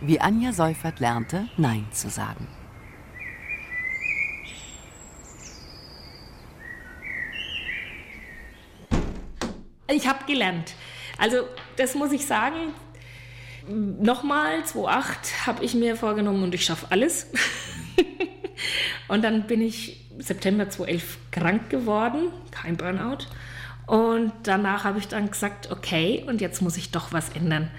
[0.00, 2.48] Wie Anja Seufert lernte, Nein zu sagen.
[9.86, 10.74] Ich habe gelernt.
[11.18, 11.46] Also
[11.76, 12.74] das muss ich sagen,
[13.68, 17.30] Nochmal, 2008 habe ich mir vorgenommen und ich schaffe alles.
[19.08, 23.26] und dann bin ich September 2011 krank geworden, kein Burnout.
[23.86, 27.70] Und danach habe ich dann gesagt, okay, und jetzt muss ich doch was ändern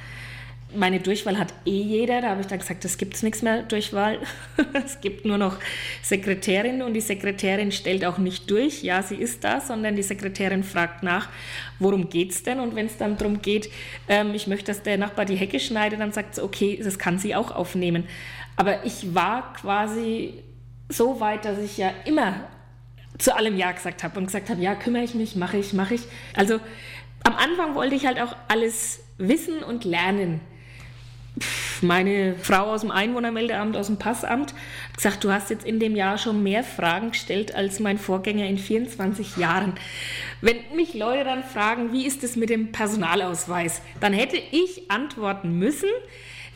[0.76, 2.22] meine Durchwahl hat eh jeder.
[2.22, 4.20] Da habe ich dann gesagt, es gibt nichts mehr Durchwahl.
[4.86, 5.58] es gibt nur noch
[6.02, 10.64] Sekretärin und die Sekretärin stellt auch nicht durch, ja, sie ist da, sondern die Sekretärin
[10.64, 11.30] fragt nach,
[11.80, 12.60] worum geht es denn?
[12.60, 13.70] Und wenn es dann darum geht,
[14.08, 17.20] ähm, ich möchte, dass der Nachbar die Hecke schneidet, dann sagt sie, okay, das kann
[17.20, 18.06] sie auch aufnehmen.
[18.56, 20.36] Aber ich war quasi
[20.90, 22.48] so weit, dass ich ja immer
[23.18, 25.96] zu allem Ja gesagt habe und gesagt habe, ja, kümmere ich mich, mache ich, mache
[25.96, 26.02] ich.
[26.36, 26.60] Also
[27.24, 30.42] am Anfang wollte ich halt auch alles wissen und lernen.
[31.82, 35.96] Meine Frau aus dem Einwohnermeldeamt, aus dem Passamt, hat gesagt, du hast jetzt in dem
[35.96, 39.74] Jahr schon mehr Fragen gestellt als mein Vorgänger in 24 Jahren.
[40.42, 45.58] Wenn mich Leute dann fragen, wie ist es mit dem Personalausweis, dann hätte ich antworten
[45.58, 45.90] müssen,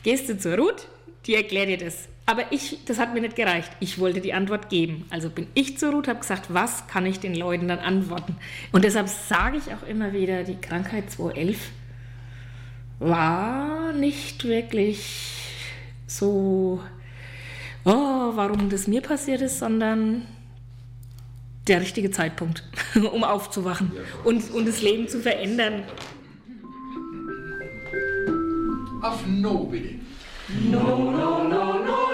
[0.03, 0.87] gehst du zur Ruth,
[1.25, 2.07] die erklärt dir das.
[2.25, 3.71] Aber ich, das hat mir nicht gereicht.
[3.79, 5.05] Ich wollte die Antwort geben.
[5.09, 8.35] Also bin ich zur Ruth, habe gesagt, was kann ich den Leuten dann antworten?
[8.73, 11.57] Und deshalb sage ich auch immer wieder, die Krankheit 211
[12.99, 15.37] war nicht wirklich
[16.07, 16.81] so,
[17.85, 20.25] oh, warum das mir passiert ist, sondern
[21.67, 22.63] der richtige Zeitpunkt,
[23.13, 23.91] um aufzuwachen
[24.23, 25.83] und, und das Leben zu verändern.
[29.01, 29.95] Auf No bitte.
[30.71, 32.06] No, no, no, no.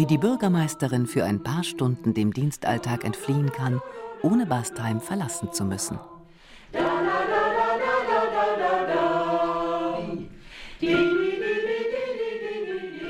[0.00, 3.82] Wie die Bürgermeisterin für ein paar Stunden dem Dienstalltag entfliehen kann,
[4.22, 5.98] ohne Bastheim verlassen zu müssen.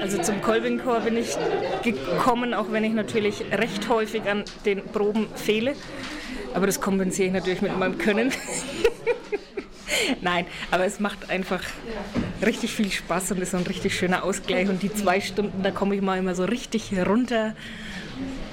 [0.01, 1.37] Also zum Kolbingchor bin ich
[1.85, 5.77] gekommen, auch wenn ich natürlich recht häufig an den Proben fehle.
[6.55, 8.33] Aber das kompensiere ich natürlich mit meinem Können.
[10.23, 11.63] Nein, aber es macht einfach
[12.43, 14.69] richtig viel Spaß und ist ein richtig schöner Ausgleich.
[14.69, 17.55] Und die zwei Stunden, da komme ich mal immer so richtig runter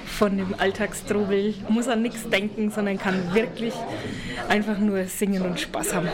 [0.06, 3.74] von dem Alltagstrubel, muss an nichts denken, sondern kann wirklich
[4.48, 6.08] einfach nur singen und Spaß haben.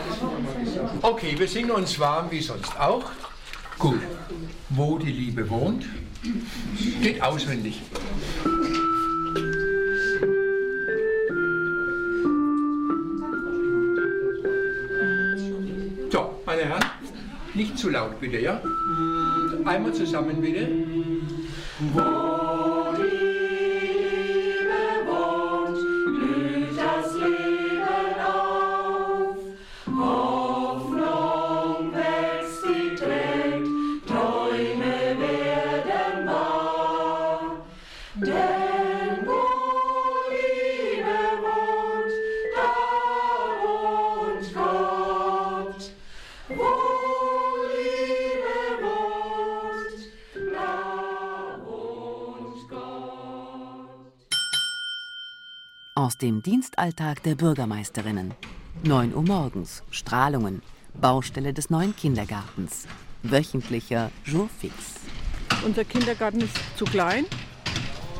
[1.01, 3.11] Okay, wir singen uns warm wie sonst auch.
[3.79, 4.01] Gut.
[4.69, 5.85] Wo die Liebe wohnt,
[7.01, 7.81] geht auswendig.
[17.55, 18.61] Nicht zu laut bitte, ja?
[19.65, 20.67] Einmal zusammen bitte.
[56.15, 58.33] Aus dem Dienstalltag der Bürgermeisterinnen.
[58.83, 60.61] 9 Uhr morgens, Strahlungen,
[60.93, 62.87] Baustelle des neuen Kindergartens,
[63.23, 64.73] wöchentlicher Jour fix.
[65.65, 67.25] Unser Kindergarten ist zu klein.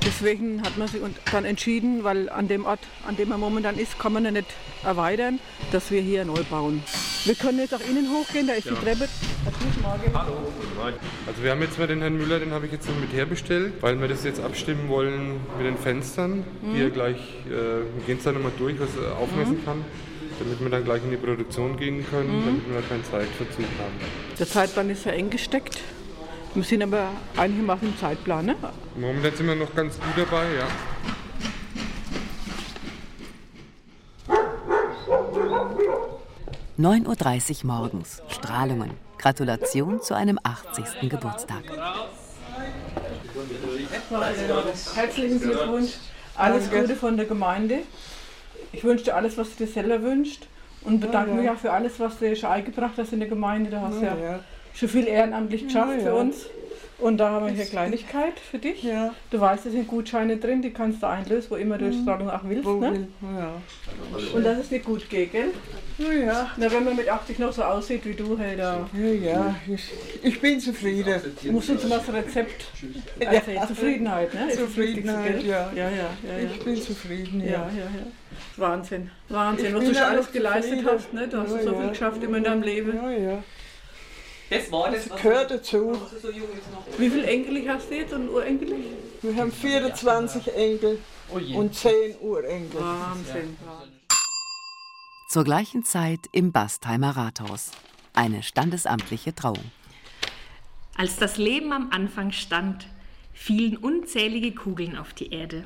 [0.06, 1.00] Deswegen hat man sich
[1.32, 4.50] dann entschieden, weil an dem Ort, an dem er momentan ist, kann man ihn nicht
[4.84, 5.40] erweitern,
[5.72, 6.84] dass wir hier neu bauen.
[7.24, 8.74] Wir können jetzt auch innen hochgehen, da ist ja.
[8.74, 9.08] die Treppe.
[9.86, 10.38] Hallo.
[11.28, 14.00] Also wir haben jetzt mal den Herrn Müller, den habe ich jetzt mit herbestellt, weil
[14.00, 16.74] wir das jetzt abstimmen wollen mit den Fenstern, mhm.
[16.74, 17.18] die er gleich,
[17.48, 19.66] äh, wir gehen es dann nochmal durch, was er aufmessen mhm.
[19.66, 19.86] kann,
[20.40, 22.46] damit wir dann gleich in die Produktion gehen können, mhm.
[22.46, 23.94] damit wir keinen Zeitverzug haben.
[24.40, 25.80] Der Zeitplan ist ja eng gesteckt.
[26.54, 28.56] Wir sind aber eigentlich mal im Zeitplan, ne?
[29.00, 30.68] Momentan sind wir noch ganz gut dabei, ja.
[36.78, 38.22] 9.30 Uhr morgens.
[38.28, 38.92] Strahlungen.
[39.26, 41.10] Gratulation zu einem 80.
[41.10, 41.64] Geburtstag.
[44.94, 45.94] Herzlichen Glückwunsch.
[46.36, 47.80] Alles Gute von der Gemeinde.
[48.72, 50.48] Ich wünsche dir alles, was du dir selber wünschst.
[50.82, 53.72] Und bedanke mich auch für alles, was du schon eingebracht hast in der Gemeinde.
[53.72, 54.16] Du hast ja,
[54.76, 56.46] schon viel ehrenamtlich geschafft für uns.
[56.98, 58.84] Und da haben wir hier Kleinigkeit für dich.
[58.84, 59.14] Ja.
[59.30, 62.30] Du weißt, es sind Gutscheine drin, die kannst du einlösen, wo immer du die Strahlung
[62.30, 62.66] auch willst.
[62.66, 63.08] Ne?
[63.22, 63.62] Ja.
[64.34, 65.52] Und das ist dir gut geht, gell?
[65.98, 66.52] Ja.
[66.56, 68.90] Na, wenn man mit 80 noch so aussieht wie du, hey, da.
[68.94, 69.56] Ja, ja.
[69.68, 69.92] Ich,
[70.24, 71.22] ich bin zufrieden.
[71.44, 72.66] Du musst uns mal das Rezept
[73.20, 73.58] erzählen.
[73.58, 73.68] Ja.
[73.68, 74.50] Zufriedenheit, ne?
[74.50, 75.72] Zufriedenheit, ja.
[75.76, 77.52] Ja, ja, ja, Ich bin zufrieden, ja.
[77.52, 78.08] ja, ja.
[78.58, 79.12] Wahnsinn.
[79.30, 81.28] Wahnsinn, ich was du schon alles geleistet hast, ne?
[81.28, 82.96] Du hast so viel geschafft immer in deinem Leben.
[82.96, 83.44] Ja, ja.
[84.50, 86.00] Das war das, das gehört dazu.
[86.98, 88.76] Wie viele Enkel hast du jetzt und Urenkel?
[89.22, 91.00] Wir haben 24 Enkel
[91.32, 92.80] oh und 10 Urenkel.
[92.80, 93.58] Wahnsinn.
[95.30, 97.72] Zur gleichen Zeit im Bastheimer Rathaus.
[98.14, 99.72] Eine standesamtliche Trauung.
[100.96, 102.88] Als das Leben am Anfang stand,
[103.34, 105.64] fielen unzählige Kugeln auf die Erde.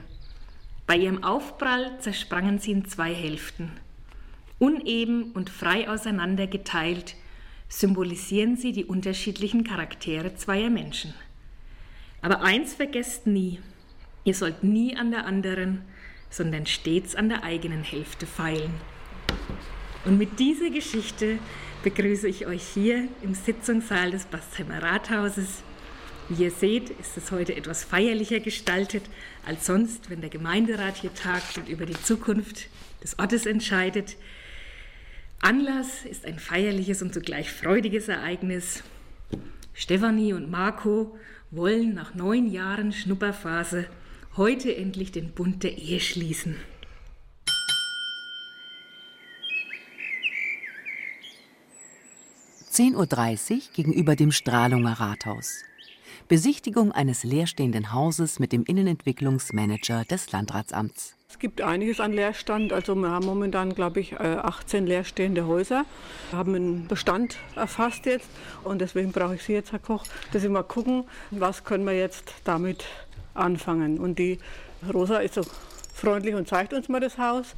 [0.87, 3.71] Bei ihrem Aufprall zersprangen sie in zwei Hälften.
[4.57, 7.15] Uneben und frei auseinander geteilt
[7.69, 11.13] symbolisieren sie die unterschiedlichen Charaktere zweier Menschen.
[12.21, 13.59] Aber eins vergesst nie,
[14.25, 15.83] ihr sollt nie an der anderen,
[16.29, 18.73] sondern stets an der eigenen Hälfte feilen.
[20.05, 21.39] Und mit dieser Geschichte
[21.83, 25.63] begrüße ich euch hier im Sitzungssaal des Bastheimer Rathauses.
[26.27, 29.03] Wie ihr seht, ist es heute etwas feierlicher gestaltet
[29.45, 32.67] als sonst, wenn der Gemeinderat hier tagt und über die Zukunft
[33.03, 34.17] des Ortes entscheidet.
[35.41, 38.83] Anlass ist ein feierliches und zugleich freudiges Ereignis.
[39.73, 41.17] Stefanie und Marco
[41.49, 43.85] wollen nach neun Jahren Schnupperphase
[44.35, 46.57] heute endlich den Bund der Ehe schließen.
[52.73, 55.63] 10.30 Uhr gegenüber dem Strahlunger Rathaus.
[56.29, 61.15] Besichtigung eines leerstehenden Hauses mit dem Innenentwicklungsmanager des Landratsamts.
[61.27, 62.71] Es gibt einiges an Leerstand.
[62.71, 65.85] Also wir haben momentan, glaube ich, 18 äh, leerstehende Häuser.
[66.29, 68.29] Wir haben einen Bestand erfasst jetzt
[68.63, 71.97] und deswegen brauche ich Sie jetzt, Herr Koch, dass Sie mal gucken, was können wir
[71.97, 72.85] jetzt damit
[73.33, 73.97] anfangen.
[73.97, 74.37] Und die
[74.93, 75.41] Rosa ist so
[75.95, 77.55] freundlich und zeigt uns mal das Haus.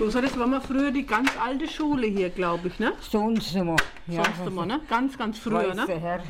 [0.00, 2.92] Rosa, das war mal früher die ganz alte Schule hier, glaube ich, ne?
[3.00, 3.74] Sonst immer.
[4.06, 4.80] Ja, Sonst immer, ne?
[4.88, 5.86] Ganz, ganz früher, ne?
[5.88, 6.20] Herr,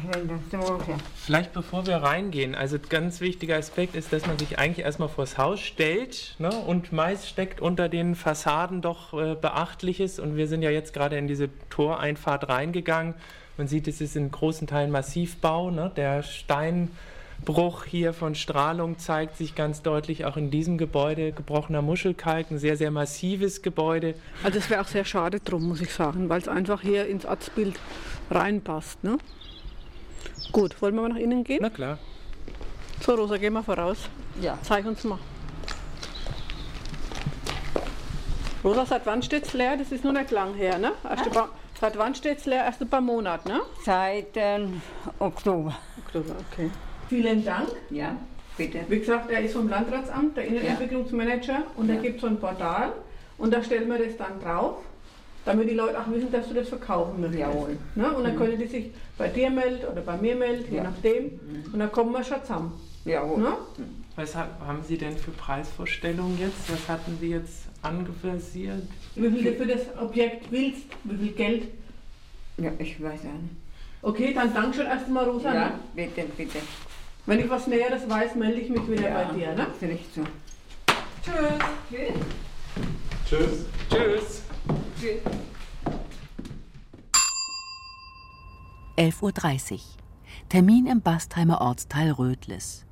[1.15, 5.37] Vielleicht bevor wir reingehen, also ganz wichtiger Aspekt ist, dass man sich eigentlich erstmal vors
[5.37, 6.49] Haus stellt ne?
[6.49, 11.19] und meist steckt unter den Fassaden doch äh, Beachtliches und wir sind ja jetzt gerade
[11.19, 13.15] in diese Toreinfahrt reingegangen.
[13.59, 15.93] Man sieht, es ist in großen Teilen Massivbau, ne?
[15.95, 16.91] der Stein
[17.45, 21.33] Bruch hier von Strahlung zeigt sich ganz deutlich auch in diesem Gebäude.
[21.33, 24.15] Gebrochener Muschelkalk, ein sehr, sehr massives Gebäude.
[24.43, 27.25] Also es wäre auch sehr schade drum, muss ich sagen, weil es einfach hier ins
[27.25, 27.79] Arztbild
[28.31, 29.03] reinpasst.
[29.03, 29.19] Ne?
[30.53, 31.61] Gut, wollen wir mal nach innen gehen?
[31.63, 31.99] Na klar.
[33.01, 34.09] So, Rosa, geh mal voraus.
[34.41, 34.59] Ja.
[34.63, 35.19] Zeig uns mal.
[38.65, 39.77] Rosa, seit wann steht es leer?
[39.77, 40.93] Das ist nur nicht lang her, ne?
[41.33, 42.65] Paar, seit wann steht es leer?
[42.65, 43.61] Erst ein paar Monate, ne?
[43.85, 44.83] Seit ähm,
[45.21, 45.77] Oktober.
[46.05, 46.71] Oktober, okay.
[47.09, 47.69] Vielen Dank.
[47.91, 48.17] Ja,
[48.57, 48.81] bitte.
[48.89, 51.67] Wie gesagt, er ist vom Landratsamt, der Innenentwicklungsmanager, ja.
[51.77, 52.01] und da ja.
[52.01, 52.93] gibt es so ein Portal
[53.39, 54.77] und da stellen wir das dann drauf,
[55.45, 57.41] damit die Leute auch wissen, dass du das verkaufen möchtest.
[57.41, 57.79] Jawohl.
[57.95, 58.13] Ne?
[58.13, 58.39] Und dann mhm.
[58.39, 60.83] können die sich bei dir melden oder bei mir melden, ja.
[60.83, 61.25] je nachdem.
[61.25, 61.73] Mhm.
[61.73, 62.73] Und dann kommen wir schon zusammen.
[63.05, 63.41] Jawohl.
[63.41, 63.53] Ne?
[64.17, 66.71] Was haben Sie denn für Preisvorstellungen jetzt?
[66.71, 68.83] Was hatten Sie jetzt angefasiert?
[69.15, 70.83] Wie viel du für das Objekt willst?
[71.05, 71.63] Wie viel Geld?
[72.59, 73.55] Ja, ich weiß ja nicht.
[74.03, 75.55] Okay, dann danke schön erstmal, Rosa.
[75.55, 76.59] Ja, bitte, bitte.
[77.29, 79.55] Wenn ich was Näheres weiß, melde ich mich wieder ja, bei dir.
[79.55, 79.67] Ne?
[79.79, 80.23] Vielleicht so.
[81.23, 82.15] Tschüss.
[83.29, 83.67] Tschüss.
[83.91, 84.43] Tschüss.
[84.99, 85.21] Tschüss.
[88.97, 89.81] 11.30 Uhr.
[90.49, 92.87] Termin im Bastheimer Ortsteil Rödlis.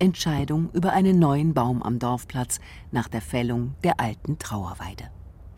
[0.00, 2.58] Entscheidung über einen neuen Baum am Dorfplatz
[2.90, 5.12] nach der Fällung der alten Trauerweide.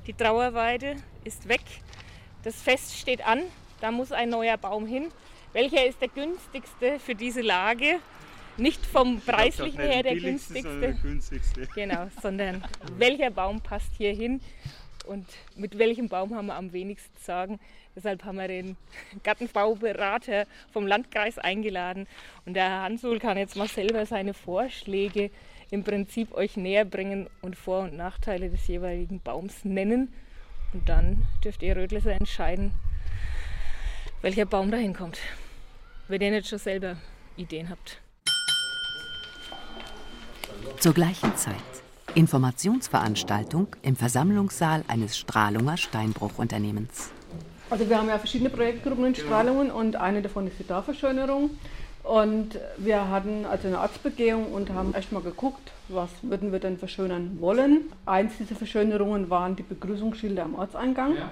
[0.06, 1.62] Die Trauerweide ist weg.
[2.42, 3.40] Das Fest steht an.
[3.80, 5.06] Da muss ein neuer Baum hin.
[5.52, 8.00] Welcher ist der günstigste für diese Lage?
[8.56, 10.80] Nicht vom preislichen her der günstigste.
[10.80, 11.68] der günstigste.
[11.74, 12.64] Genau, sondern
[12.96, 14.40] welcher Baum passt hier hin
[15.06, 17.60] und mit welchem Baum haben wir am wenigsten zu sagen.
[17.96, 18.76] Deshalb haben wir den
[19.22, 22.06] Gartenbauberater vom Landkreis eingeladen
[22.46, 25.30] und der Herr Hansul kann jetzt mal selber seine Vorschläge
[25.70, 30.12] im Prinzip euch näher bringen und Vor- und Nachteile des jeweiligen Baums nennen.
[30.72, 32.72] Und dann dürft ihr Rödlisser entscheiden,
[34.22, 35.18] welcher Baum dahin kommt.
[36.08, 36.96] Wenn ihr nicht schon selber
[37.36, 37.98] Ideen habt.
[40.80, 41.54] Zur gleichen Zeit
[42.14, 47.10] Informationsveranstaltung im Versammlungssaal eines Strahlunger Steinbruchunternehmens.
[47.70, 51.50] Also wir haben ja verschiedene Projektgruppen in Strahlungen und eine davon ist die Dorfverschönerung.
[52.02, 57.36] Und wir hatten also eine Arztbegehung und haben erstmal geguckt, was würden wir denn verschönern
[57.40, 57.92] wollen.
[58.06, 61.16] Eins dieser Verschönerungen waren die Begrüßungsschilder am Ortseingang.
[61.16, 61.30] Ja.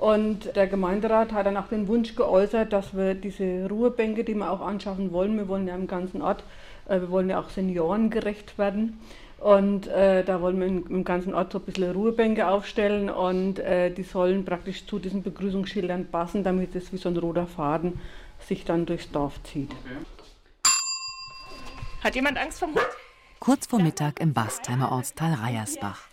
[0.00, 4.50] Und der Gemeinderat hat dann auch den Wunsch geäußert, dass wir diese Ruhebänke, die wir
[4.50, 6.42] auch anschaffen wollen, wir wollen ja im ganzen Ort
[6.90, 9.00] äh, wir wollen ja auch seniorengerecht werden.
[9.38, 13.90] Und äh, da wollen wir im, ganzen Ort so ein bisschen Ruhebänke aufstellen und äh,
[13.90, 17.98] die sollen praktisch zu diesen Begrüßungsschildern passen, damit es wie so ein roter Faden
[18.38, 19.70] sich dann durchs Dorf zieht.
[19.70, 20.04] Okay.
[22.04, 22.80] Hat jemand Angst vor Hund?
[23.38, 26.09] Kurz vor Mittag im Bastheimer Ortsteil Reiersbach.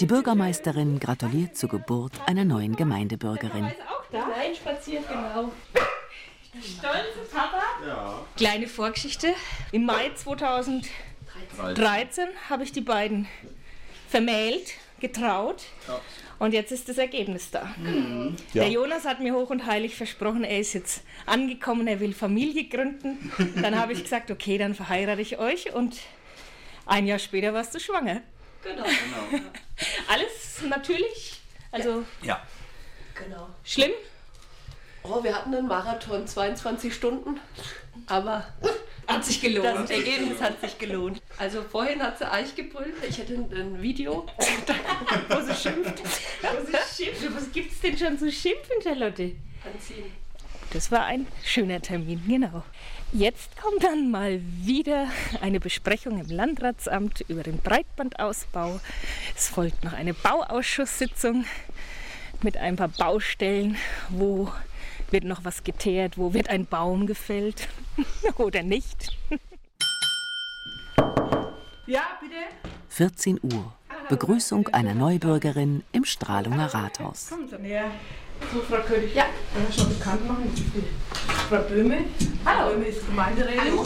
[0.00, 3.72] Die Bürgermeisterin gratuliert zur Geburt einer neuen Gemeindebürgerin.
[4.12, 5.50] Nein, spaziert genau.
[6.62, 7.62] Stolze Papa.
[7.86, 8.20] Ja.
[8.36, 9.34] Kleine Vorgeschichte.
[9.72, 13.28] Im Mai 2013 habe ich die beiden
[14.08, 15.62] vermählt, getraut.
[15.88, 16.00] Ja.
[16.38, 17.74] Und jetzt ist das Ergebnis da.
[17.78, 18.36] Mhm.
[18.52, 18.64] Ja.
[18.64, 22.64] Der Jonas hat mir hoch und heilig versprochen, er ist jetzt angekommen, er will Familie
[22.64, 23.32] gründen.
[23.60, 25.72] Dann habe ich gesagt, okay, dann verheirate ich euch.
[25.72, 25.96] Und
[26.84, 28.20] ein Jahr später warst du schwanger.
[28.62, 28.84] Genau.
[28.84, 29.44] genau.
[30.08, 31.40] Alles natürlich.
[31.70, 32.04] Also.
[32.22, 32.42] Ja.
[33.14, 33.48] Genau.
[33.64, 33.92] Schlimm?
[35.02, 37.40] Oh, wir hatten einen Marathon, 22 Stunden.
[38.06, 38.46] Aber
[39.06, 39.66] Hat sich gelohnt.
[39.66, 41.22] Das Ergebnis hat sich gelohnt.
[41.38, 42.94] Also vorhin hat sie Eich gebrüllt.
[43.08, 44.26] Ich hätte ein Video,
[45.28, 46.02] wo sie schimpft.
[46.02, 47.34] wo sie schimpft.
[47.34, 49.32] Was gibt es denn schon zu schimpfen, Charlotte?
[49.64, 50.12] Anziehen.
[50.72, 52.64] Das war ein schöner Termin, genau.
[53.12, 55.08] Jetzt kommt dann mal wieder
[55.40, 58.80] eine Besprechung im Landratsamt über den Breitbandausbau.
[59.34, 61.44] Es folgt noch eine Bauausschusssitzung
[62.42, 63.76] mit ein paar Baustellen,
[64.10, 64.50] wo
[65.10, 67.68] wird noch was geteert, wo wird ein Baum gefällt
[68.38, 69.16] oder nicht.
[71.86, 72.34] Ja, bitte.
[72.88, 73.72] 14 Uhr.
[74.08, 77.30] Begrüßung einer Neubürgerin im Stralunger Rathaus.
[77.30, 77.90] Kommen Sie näher.
[78.52, 79.24] So, Frau König, ja.
[79.54, 80.84] wenn wir schon bekannt machen, die
[81.48, 81.98] Frau Böhme.
[82.44, 82.72] Hallo.
[82.74, 83.78] Böhme ist Gemeinderätin.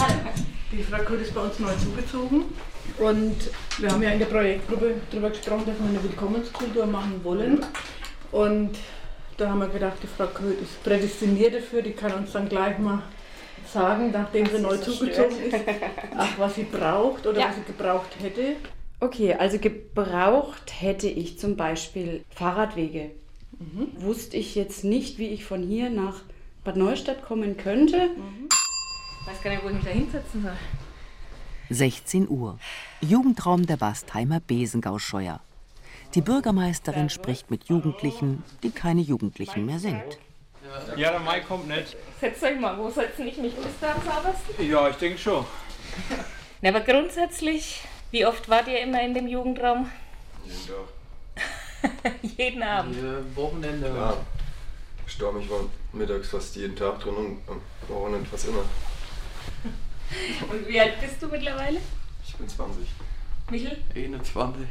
[0.72, 2.44] Die Frau König ist bei uns neu zugezogen.
[2.98, 3.36] Und
[3.78, 7.64] wir haben ja in der Projektgruppe darüber gesprochen, dass wir eine Willkommenskultur machen wollen.
[8.32, 8.76] Und
[9.36, 12.78] da haben wir gedacht, die Frau König ist prädestiniert dafür, die kann uns dann gleich
[12.78, 13.02] mal
[13.72, 15.56] sagen, nachdem sie neu zugezogen ist,
[16.16, 17.48] ach, was sie braucht oder ja.
[17.48, 18.56] was sie gebraucht hätte.
[19.00, 23.12] Okay, also gebraucht hätte ich zum Beispiel Fahrradwege.
[23.60, 23.88] Mhm.
[23.96, 26.22] Wusste ich jetzt nicht, wie ich von hier nach
[26.64, 28.08] Bad Neustadt kommen könnte.
[28.08, 28.48] Mhm.
[29.20, 30.56] Ich weiß gar nicht, wo ich mich da hinsetzen soll.
[31.68, 32.58] 16 Uhr.
[33.00, 35.40] Jugendraum der Bastheimer Besengauscheuer.
[36.14, 40.18] Die Bürgermeisterin spricht mit Jugendlichen, die keine Jugendlichen mehr sind.
[40.96, 41.96] Ja, der Mai kommt nicht.
[42.18, 44.68] Setzt euch mal, wo du nicht mich bis da am saubersten?
[44.68, 45.44] Ja, ich denke schon.
[46.62, 49.90] Na, aber grundsätzlich, wie oft wart ihr immer in dem Jugendraum?
[50.44, 50.99] Jeden Tag.
[52.36, 52.94] jeden Abend?
[52.94, 53.88] Jeden Wochenende.
[53.88, 54.16] Ja.
[55.06, 55.60] Storm, ich war
[55.92, 58.62] mittags fast jeden Tag drin und am Wochenende fast immer.
[60.50, 61.80] Und wie alt bist du mittlerweile?
[62.26, 62.84] Ich bin 20.
[63.48, 63.78] Michel?
[63.94, 64.66] 21.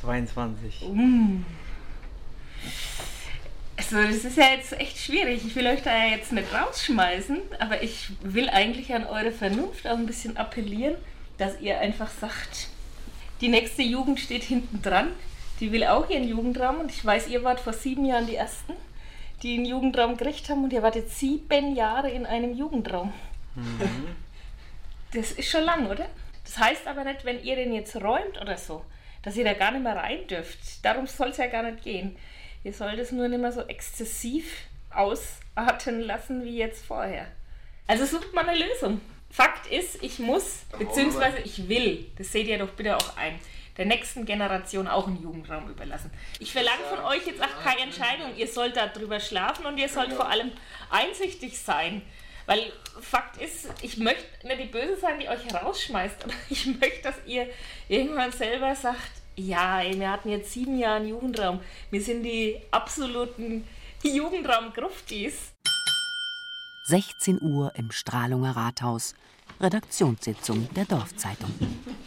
[0.00, 0.82] 22.
[0.92, 1.44] Mm.
[3.76, 5.44] Also das ist ja jetzt echt schwierig.
[5.46, 9.86] Ich will euch da ja jetzt nicht rausschmeißen, aber ich will eigentlich an eure Vernunft
[9.86, 10.96] auch ein bisschen appellieren,
[11.38, 12.68] dass ihr einfach sagt,
[13.40, 15.12] die nächste Jugend steht hinten dran.
[15.60, 18.74] Die will auch ihren Jugendraum und ich weiß, ihr wart vor sieben Jahren die Ersten,
[19.42, 23.12] die einen Jugendraum gekriegt haben und ihr wart jetzt sieben Jahre in einem Jugendraum.
[23.54, 24.16] Mhm.
[25.12, 26.06] Das ist schon lang, oder?
[26.44, 28.84] Das heißt aber nicht, wenn ihr den jetzt räumt oder so,
[29.22, 30.84] dass ihr da gar nicht mehr rein dürft.
[30.84, 32.16] Darum soll es ja gar nicht gehen.
[32.64, 37.26] Ihr sollt es nur nicht mehr so exzessiv ausarten lassen wie jetzt vorher.
[37.86, 39.00] Also sucht mal eine Lösung.
[39.30, 43.38] Fakt ist, ich muss, beziehungsweise ich will, das seht ihr doch bitte auch ein,
[43.78, 46.10] der nächsten Generation auch einen Jugendraum überlassen.
[46.40, 48.36] Ich verlange von euch jetzt auch keine Entscheidung.
[48.36, 50.50] Ihr sollt darüber schlafen und ihr sollt vor allem
[50.90, 52.02] einsichtig sein.
[52.46, 57.02] Weil Fakt ist, ich möchte nicht die Böse sein, die euch rausschmeißt, aber ich möchte,
[57.02, 57.46] dass ihr
[57.88, 61.60] irgendwann selber sagt, ja, ey, wir hatten jetzt sieben Jahre einen Jugendraum.
[61.90, 63.64] Wir sind die absoluten
[64.02, 65.52] Jugendraum-Gruftis.
[66.84, 69.14] 16 Uhr im Strahlunger Rathaus.
[69.60, 71.50] Redaktionssitzung der Dorfzeitung.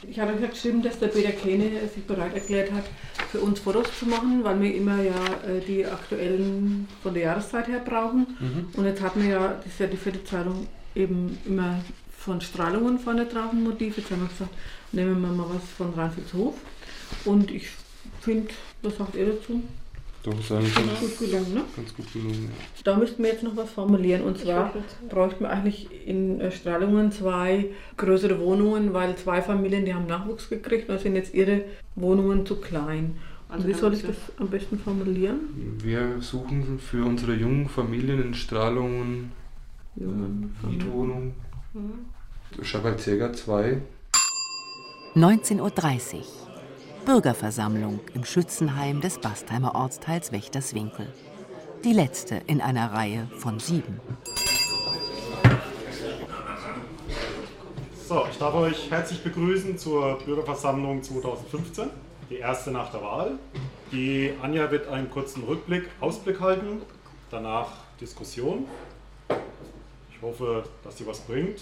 [0.09, 2.83] Ich habe ja geschrieben, dass der Peter Kene sich bereit erklärt hat,
[3.31, 7.67] für uns Fotos zu machen, weil wir immer ja äh, die aktuellen von der Jahreszeit
[7.67, 8.27] her brauchen.
[8.39, 8.69] Mhm.
[8.75, 11.79] Und jetzt hatten wir ja, das ist ja die vierte Zeitung, eben immer
[12.17, 13.97] von Strahlungen vorne drauf ein Motiv.
[13.97, 14.53] Jetzt haben wir gesagt,
[14.91, 16.55] nehmen wir mal was von Rheinfeldshof.
[17.25, 17.69] Und ich
[18.21, 19.63] finde, was sagt ihr dazu?
[20.23, 21.61] Doch, ist eigentlich ganz gut gelungen, ne?
[21.75, 22.81] Ganz gut gelungen, ja.
[22.83, 24.21] Da müssten wir jetzt noch was formulieren.
[24.21, 24.71] Und zwar
[25.09, 30.47] bräuchten wir eigentlich in äh, Strahlungen zwei größere Wohnungen, weil zwei Familien, die haben Nachwuchs
[30.49, 31.63] gekriegt, da sind jetzt ihre
[31.95, 33.17] Wohnungen zu klein.
[33.49, 35.39] Also wie soll ich das am besten formulieren?
[35.83, 39.31] Wir suchen für unsere jungen Familien in Strahlungen
[39.99, 41.33] äh, Mietwohnung.
[41.73, 42.63] Mhm.
[42.63, 43.81] Schabalzega 2.
[45.15, 46.40] 19.30 Uhr.
[47.05, 51.07] Bürgerversammlung im Schützenheim des Bastheimer Ortsteils Wächterswinkel.
[51.83, 53.99] Die letzte in einer Reihe von sieben.
[58.07, 61.89] So, ich darf euch herzlich begrüßen zur Bürgerversammlung 2015,
[62.29, 63.39] die erste nach der Wahl.
[63.91, 66.83] Die Anja wird einen kurzen Rückblick, Ausblick halten,
[67.31, 68.67] danach Diskussion.
[70.11, 71.61] Ich hoffe, dass sie was bringt.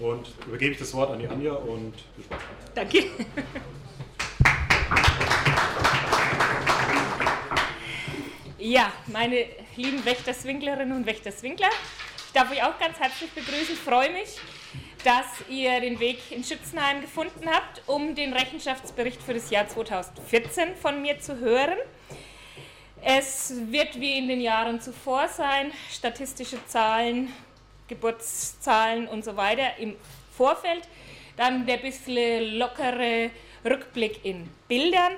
[0.00, 2.40] Und übergebe ich das Wort an die Anja und viel Spaß.
[2.74, 3.04] Danke.
[8.68, 9.46] Ja, meine
[9.76, 11.68] lieben Wächterswinklerinnen und Wächterswinkler,
[12.26, 13.74] ich darf euch auch ganz herzlich begrüßen.
[13.74, 14.40] Ich freue mich,
[15.04, 20.74] dass ihr den Weg in Schützenheim gefunden habt, um den Rechenschaftsbericht für das Jahr 2014
[20.74, 21.78] von mir zu hören.
[23.04, 27.32] Es wird wie in den Jahren zuvor sein, statistische Zahlen,
[27.86, 29.94] Geburtszahlen und so weiter im
[30.36, 30.82] Vorfeld,
[31.36, 33.30] dann der bisschen lockere
[33.64, 35.12] Rückblick in Bildern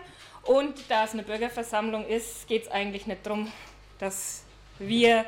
[0.49, 3.53] und da es eine Bürgerversammlung ist, geht es eigentlich nicht darum,
[3.99, 4.45] dass
[4.79, 5.27] wir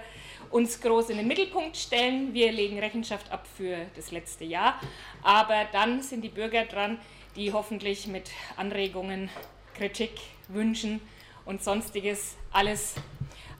[0.48, 2.32] uns groß in den Mittelpunkt stellen.
[2.32, 4.80] Wir legen Rechenschaft ab für das letzte Jahr.
[5.22, 6.98] Aber dann sind die Bürger dran,
[7.36, 9.28] die hoffentlich mit Anregungen,
[9.74, 10.12] Kritik,
[10.48, 11.02] Wünschen
[11.44, 12.94] und sonstiges alles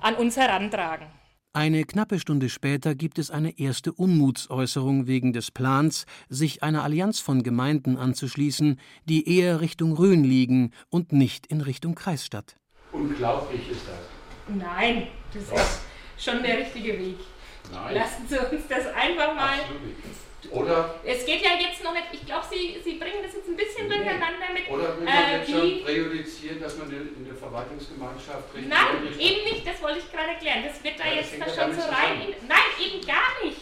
[0.00, 1.19] an uns herantragen.
[1.52, 7.18] Eine knappe Stunde später gibt es eine erste Unmutsäußerung wegen des Plans, sich einer Allianz
[7.18, 12.54] von Gemeinden anzuschließen, die eher Richtung Rhön liegen und nicht in Richtung Kreisstadt.
[12.92, 14.56] Unglaublich ist das.
[14.56, 15.80] Nein, das ist
[16.24, 17.16] schon der richtige Weg.
[17.72, 17.96] Nein.
[17.96, 19.58] Lassen Sie uns das einfach mal.
[19.58, 20.29] Absolut.
[20.50, 20.94] Oder?
[21.04, 23.88] Es geht ja jetzt noch nicht, ich glaube, Sie, Sie bringen das jetzt ein bisschen
[23.88, 23.96] nee.
[23.96, 24.68] durcheinander mit.
[24.70, 28.70] Oder will man äh, jetzt schon präjudizieren, dass man in der Verwaltungsgemeinschaft richtig.
[28.70, 30.64] Nein, eben nicht, das wollte ich gerade erklären.
[30.64, 32.22] Das wird da ja, jetzt da schon so rein.
[32.22, 33.60] In, nein, eben gar nicht.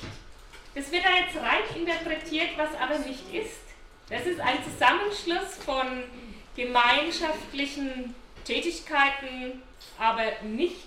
[0.74, 3.60] Das wird da jetzt rein interpretiert, was aber nicht ist.
[4.08, 6.04] Das ist ein Zusammenschluss von
[6.54, 8.14] gemeinschaftlichen
[8.44, 9.62] Tätigkeiten,
[9.98, 10.86] aber nicht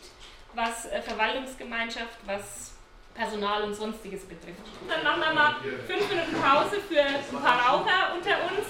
[0.53, 2.70] was äh, Verwaltungsgemeinschaft, was
[3.13, 4.61] Personal und sonstiges betrifft.
[4.87, 5.55] Dann machen wir mal
[5.85, 8.67] fünf Minuten Pause für ein paar Raucher unter uns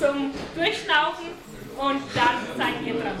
[0.00, 1.26] zum Durchschnaufen
[1.76, 3.16] und dann seid ihr dran.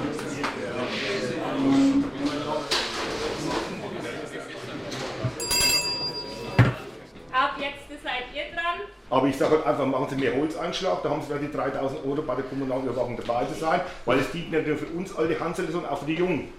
[7.32, 8.80] Ab jetzt seid ihr dran.
[9.10, 12.22] Aber ich sage halt einfach, machen Sie mehr Holzeinschlag, da haben Sie die 3000 Euro
[12.22, 15.38] bei der kommunalen Überwachung dabei zu sein, weil es dient nicht nur für uns alte
[15.38, 16.52] Hansel, sondern auch für die Jungen.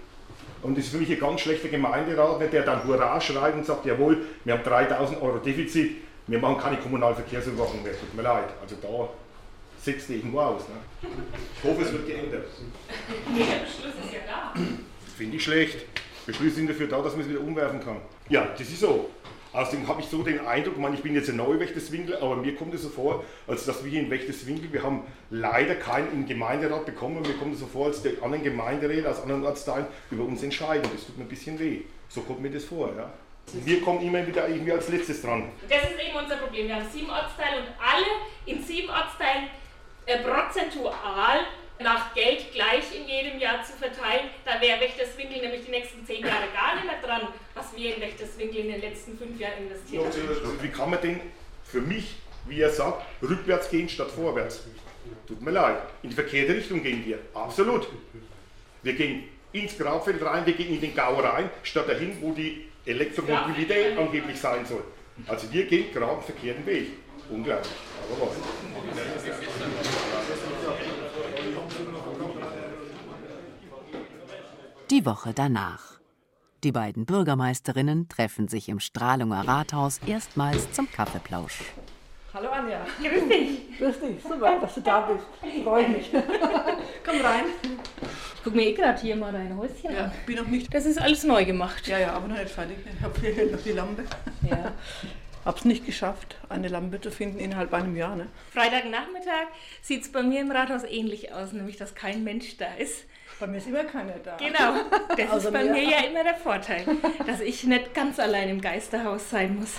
[0.62, 3.86] Und das ist für mich ein ganz schlechter Gemeinderat, der dann Hurra schreit und sagt,
[3.86, 5.96] jawohl, wir haben 3000 Euro Defizit,
[6.26, 8.50] wir machen keine Kommunalverkehrsüberwachung mehr, tut mir leid.
[8.62, 9.08] Also da
[10.14, 10.62] ich nur aus.
[10.68, 11.08] Ne?
[11.56, 12.46] Ich hoffe, es wird geändert.
[13.26, 14.60] Der Beschluss ist ja da.
[15.16, 15.86] Finde ich schlecht.
[16.26, 17.96] Beschlüsse sind dafür da, dass man es wieder umwerfen kann.
[18.28, 19.10] Ja, das ist so.
[19.52, 22.36] Außerdem habe ich so den Eindruck, ich, meine, ich bin jetzt ein neuer Wächterswinkel, aber
[22.36, 26.12] mir kommt es so vor, als dass wir hier in Wächterswinkel, wir haben leider keinen
[26.12, 29.86] im Gemeinderat bekommen, mir kommt es so vor, als die anderen Gemeinderäte aus anderen Ortsteilen
[30.10, 30.88] über uns entscheiden.
[30.92, 31.80] Das tut mir ein bisschen weh.
[32.08, 32.90] So kommt mir das vor.
[32.96, 33.10] Ja.
[33.52, 35.50] Wir kommen immer wieder irgendwie als letztes dran.
[35.68, 36.68] Das ist eben unser Problem.
[36.68, 38.06] Wir haben sieben Ortsteile und alle
[38.46, 39.48] in sieben Ortsteilen
[40.06, 41.40] äh, prozentual
[41.82, 46.20] nach Geld gleich in jedem Jahr zu verteilen, da wäre Wächterswinkel nämlich die nächsten zehn
[46.20, 50.04] Jahre gar nicht mehr dran, was wir in Wächterswinkel in den letzten fünf Jahren investiert
[50.04, 50.62] haben.
[50.62, 51.20] Wie kann man denn
[51.64, 52.16] für mich,
[52.46, 54.64] wie er sagt, rückwärts gehen statt vorwärts?
[55.26, 55.78] Tut mir leid.
[56.02, 57.18] In die verkehrte Richtung gehen wir.
[57.34, 57.88] Absolut.
[58.82, 62.68] Wir gehen ins Grabfeld rein, wir gehen in den Gau rein, statt dahin, wo die
[62.84, 64.84] Elektromobilität angeblich sein soll.
[65.26, 66.88] Also wir gehen gerade einen verkehrten Weg.
[67.28, 67.72] Unglaublich.
[68.12, 69.29] Aber was?
[74.90, 76.00] Die Woche danach.
[76.64, 81.60] Die beiden Bürgermeisterinnen treffen sich im Strahlunger Rathaus erstmals zum Kaffeeplausch.
[82.34, 82.84] Hallo Anja.
[82.98, 83.78] Grüß dich.
[83.78, 84.20] Grüß dich.
[84.20, 85.24] Super, dass du da bist.
[85.44, 86.10] Ich freue mich.
[87.06, 87.44] Komm rein.
[88.34, 90.12] Ich gucke mir eh gerade hier mal dein Häuschen ja, an.
[90.26, 90.74] bin noch nicht.
[90.74, 91.86] Das ist alles neu gemacht.
[91.86, 92.78] Ja, ja, aber noch nicht fertig.
[92.84, 94.04] Ich habe hier noch die Lampe.
[94.42, 94.72] Ja.
[95.44, 98.16] Hab's nicht geschafft, eine Lampe zu finden innerhalb einem Jahr.
[98.16, 98.26] Ne?
[98.52, 99.46] Freitagnachmittag
[99.82, 103.04] sieht es bei mir im Rathaus ähnlich aus, nämlich dass kein Mensch da ist.
[103.40, 104.36] Bei mir ist immer keiner da.
[104.36, 104.84] Genau,
[105.16, 105.72] das also ist bei mir.
[105.72, 106.84] mir ja immer der Vorteil,
[107.26, 109.76] dass ich nicht ganz allein im Geisterhaus sein muss.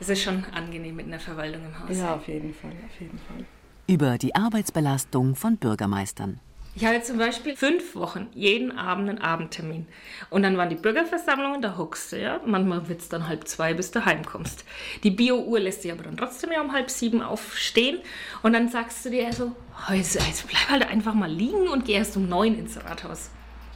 [0.00, 1.96] Das ist schon angenehm mit einer Verwaltung im Haus.
[1.96, 3.44] Ja, auf jeden Fall, auf jeden Fall.
[3.86, 6.40] Über die Arbeitsbelastung von Bürgermeistern.
[6.76, 9.86] Ich hatte zum Beispiel fünf Wochen jeden Abend einen Abendtermin.
[10.30, 12.40] Und dann waren die Bürgerversammlungen, da hockst du ja.
[12.46, 14.64] Manchmal wird es dann halb zwei, bis du heimkommst.
[15.02, 17.98] Die Bio-Uhr lässt dich aber dann trotzdem ja um halb sieben aufstehen.
[18.42, 19.56] Und dann sagst du dir so,
[19.88, 23.30] also, also bleib halt einfach mal liegen und geh erst um neun ins Rathaus.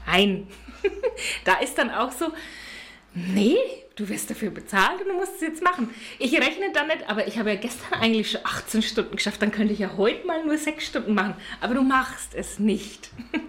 [0.06, 0.46] Nein.
[1.44, 2.26] da ist dann auch so,
[3.12, 3.56] nee,
[3.96, 5.90] du wirst dafür bezahlt und du musst es jetzt machen.
[6.18, 9.52] Ich rechne dann nicht, aber ich habe ja gestern eigentlich schon 18 Stunden geschafft, dann
[9.52, 11.34] könnte ich ja heute mal nur 6 Stunden machen.
[11.60, 13.10] Aber du machst es nicht.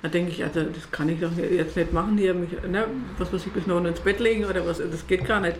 [0.00, 2.86] Da denke ich, also das kann ich doch jetzt nicht machen, hier mich, ne,
[3.18, 5.56] was weiß ich, bis noch ins Bett legen oder was, das geht gar nicht,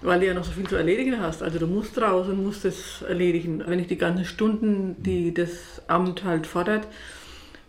[0.00, 1.42] weil du ja noch so viel zu erledigen hast.
[1.42, 3.62] Also du musst raus und musst das erledigen.
[3.66, 6.86] Wenn ich die ganzen Stunden, die das Amt halt fordert,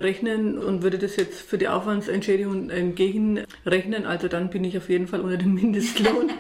[0.04, 5.08] rechnen und würde das jetzt für die Aufwandsentschädigung entgegenrechnen, also dann bin ich auf jeden
[5.08, 6.32] Fall unter dem Mindestlohn.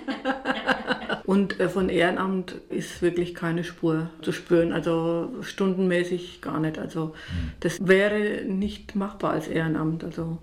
[1.25, 6.77] und äh, von Ehrenamt ist wirklich keine Spur zu spüren, also stundenmäßig gar nicht.
[6.77, 7.13] Also
[7.59, 10.03] das wäre nicht machbar als Ehrenamt.
[10.03, 10.37] Also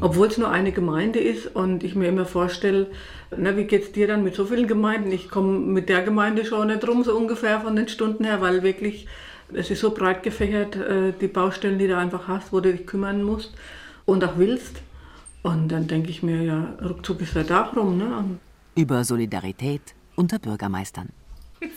[0.00, 2.88] obwohl es nur eine Gemeinde ist und ich mir immer vorstelle,
[3.36, 5.10] na, wie geht es dir dann mit so vielen Gemeinden?
[5.10, 8.62] Ich komme mit der Gemeinde schon nicht rum, so ungefähr von den Stunden her, weil
[8.62, 9.06] wirklich
[9.52, 12.86] es ist so breit gefächert, äh, die Baustellen, die du einfach hast, wo du dich
[12.86, 13.54] kümmern musst
[14.04, 14.82] und auch willst.
[15.42, 17.98] Und dann denke ich mir, ja, ruckzuck ist der Tag rum.
[17.98, 18.38] Ne?
[18.74, 21.10] Über Solidarität unter Bürgermeistern.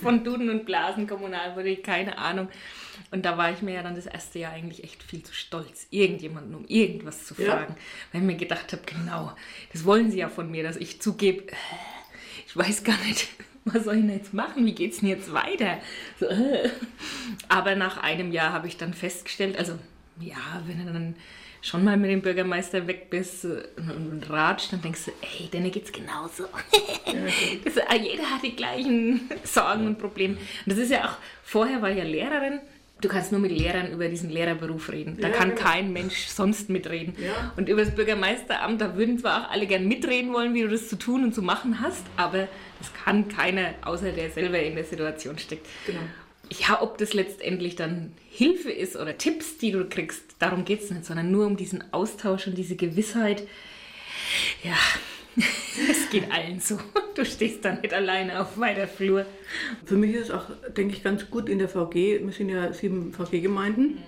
[0.02, 2.50] von Duden und Blasen Kommunalpolitik, keine Ahnung.
[3.12, 5.88] Und da war ich mir ja dann das erste Jahr eigentlich echt viel zu stolz,
[5.90, 7.76] irgendjemanden um irgendwas zu fragen.
[7.76, 8.12] Ja.
[8.12, 9.34] Weil ich mir gedacht habe, genau,
[9.72, 11.56] das wollen sie ja von mir, dass ich zugebe, äh,
[12.48, 13.30] ich weiß gar nicht,
[13.74, 14.66] was soll ich denn jetzt machen?
[14.66, 15.78] Wie geht es denn jetzt weiter?
[16.20, 16.70] So, äh.
[17.48, 19.74] Aber nach einem Jahr habe ich dann festgestellt, also
[20.20, 21.16] ja, wenn du dann
[21.62, 25.92] schon mal mit dem Bürgermeister weg bist und ratschst, dann denkst du, ey, denen geht's
[25.92, 26.46] genauso.
[27.64, 30.36] das, ah, jeder hat die gleichen Sorgen und Probleme.
[30.36, 32.62] Und das ist ja auch, vorher war ich ja Lehrerin,
[33.02, 35.18] Du kannst nur mit Lehrern über diesen Lehrerberuf reden.
[35.22, 35.62] Da ja, kann genau.
[35.62, 37.16] kein Mensch sonst mitreden.
[37.18, 37.54] Ja.
[37.56, 40.90] Und über das Bürgermeisteramt, da würden zwar auch alle gern mitreden wollen, wie du das
[40.90, 44.84] zu tun und zu machen hast, aber das kann keiner, außer der selber in der
[44.84, 45.66] Situation steckt.
[45.86, 46.00] Genau.
[46.52, 50.90] Ja, ob das letztendlich dann Hilfe ist oder Tipps, die du kriegst, darum geht es
[50.90, 53.44] nicht, sondern nur um diesen Austausch und diese Gewissheit.
[54.64, 54.76] Ja,
[55.90, 56.78] es geht allen so.
[57.16, 59.26] Du stehst da nicht alleine auf weiter Flur.
[59.86, 62.22] Für mich ist es auch, denke ich, ganz gut in der VG.
[62.24, 64.00] Wir sind ja sieben VG-Gemeinden.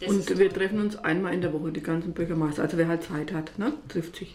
[0.00, 0.08] Mhm.
[0.08, 2.62] und wir treffen uns einmal in der Woche, die ganzen Bürgermeister.
[2.62, 4.34] Also wer halt Zeit hat, ne, trifft sich.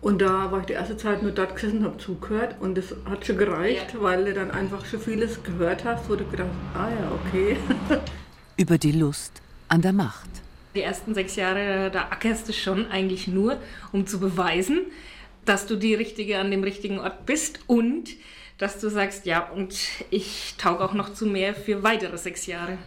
[0.00, 2.94] Und da war ich die erste Zeit nur dort gesessen und habe zugehört und das
[3.04, 4.00] hat schon gereicht, ja.
[4.00, 7.56] weil du dann einfach schon vieles gehört hast, wo du gedacht ah ja, okay.
[8.56, 10.30] Über die Lust an der Macht.
[10.74, 13.58] Die ersten sechs Jahre, da ackerst du schon eigentlich nur,
[13.92, 14.82] um zu beweisen,
[15.44, 18.10] dass du die Richtige an dem richtigen Ort bist und
[18.58, 19.74] dass du sagst, ja, und
[20.10, 22.78] ich tauge auch noch zu mehr für weitere sechs Jahre.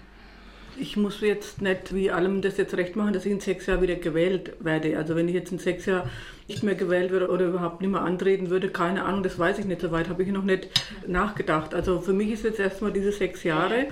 [0.78, 3.82] Ich muss jetzt nicht wie allem das jetzt recht machen, dass ich in sechs Jahren
[3.82, 4.98] wieder gewählt werde.
[4.98, 6.10] Also wenn ich jetzt in sechs Jahren
[6.48, 9.66] nicht mehr gewählt würde oder überhaupt nicht mehr antreten würde, keine Ahnung, das weiß ich
[9.66, 9.82] nicht.
[9.82, 10.70] So weit habe ich noch nicht
[11.06, 11.74] nachgedacht.
[11.76, 13.88] Also für mich ist jetzt erstmal diese sechs Jahre.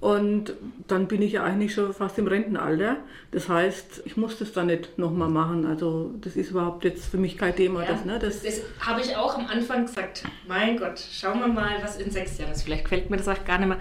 [0.00, 0.52] Und
[0.86, 2.98] dann bin ich ja eigentlich schon fast im Rentenalter.
[3.32, 5.66] Das heißt, ich muss das dann nicht nochmal machen.
[5.66, 7.82] Also das ist überhaupt jetzt für mich kein Thema.
[7.82, 8.18] Ja, das ne?
[8.20, 10.22] das, das habe ich auch am Anfang gesagt.
[10.46, 12.62] Mein Gott, schauen wir mal, was in sechs Jahren ist.
[12.62, 13.78] Vielleicht gefällt mir das auch gar nicht mehr.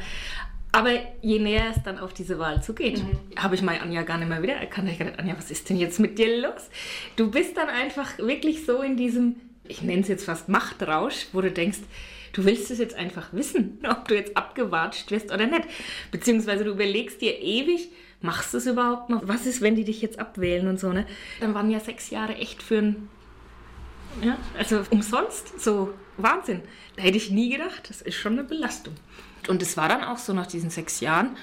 [0.72, 0.92] Aber
[1.22, 3.42] je näher es dann auf diese Wahl zugeht, mhm.
[3.42, 4.90] habe ich meine Anja gar nicht mehr wieder erkannt.
[4.90, 6.70] Ich dachte, Anja, was ist denn jetzt mit dir los?
[7.16, 9.36] Du bist dann einfach wirklich so in diesem,
[9.68, 11.80] ich nenne es jetzt fast Machtrausch, wo du denkst,
[12.34, 15.68] Du willst es jetzt einfach wissen, ob du jetzt abgewatscht wirst oder nicht.
[16.12, 17.90] Beziehungsweise du überlegst dir ewig,
[18.22, 19.28] machst du es überhaupt noch?
[19.28, 21.06] Was ist, wenn die dich jetzt abwählen und so, ne?
[21.40, 23.10] Dann waren ja sechs Jahre echt für ein,
[24.22, 26.62] ja, also umsonst, so Wahnsinn.
[26.96, 28.96] Da hätte ich nie gedacht, das ist schon eine Belastung.
[29.48, 31.38] Und es war dann auch so nach diesen sechs Jahren,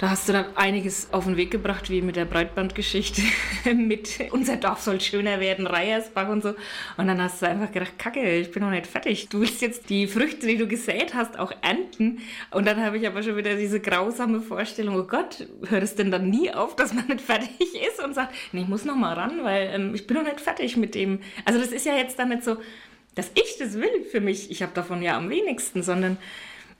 [0.00, 3.20] da hast du dann einiges auf den Weg gebracht, wie mit der Breitbandgeschichte,
[3.74, 6.54] mit unser Dorf soll schöner werden, Reiersbach und so.
[6.96, 9.28] Und dann hast du einfach gedacht, Kacke, ich bin noch nicht fertig.
[9.28, 12.20] Du willst jetzt die Früchte, die du gesät hast, auch ernten.
[12.50, 16.10] Und dann habe ich aber schon wieder diese grausame Vorstellung, oh Gott, hört es denn
[16.10, 19.12] dann nie auf, dass man nicht fertig ist und sagt, nee, ich muss noch mal
[19.12, 21.20] ran, weil ähm, ich bin noch nicht fertig mit dem.
[21.44, 22.56] Also das ist ja jetzt dann nicht so,
[23.16, 24.50] dass ich das will für mich.
[24.50, 26.16] Ich habe davon ja am wenigsten, sondern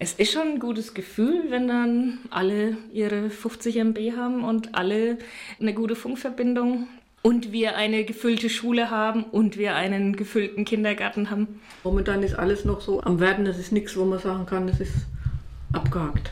[0.02, 5.18] es ist schon ein gutes Gefühl, wenn dann alle ihre 50 MB haben und alle
[5.60, 6.88] eine gute Funkverbindung
[7.20, 11.60] und wir eine gefüllte Schule haben und wir einen gefüllten Kindergarten haben.
[11.84, 14.80] Momentan ist alles noch so am Werden, das ist nichts, wo man sagen kann, das
[14.80, 14.94] ist
[15.74, 16.30] abgehakt.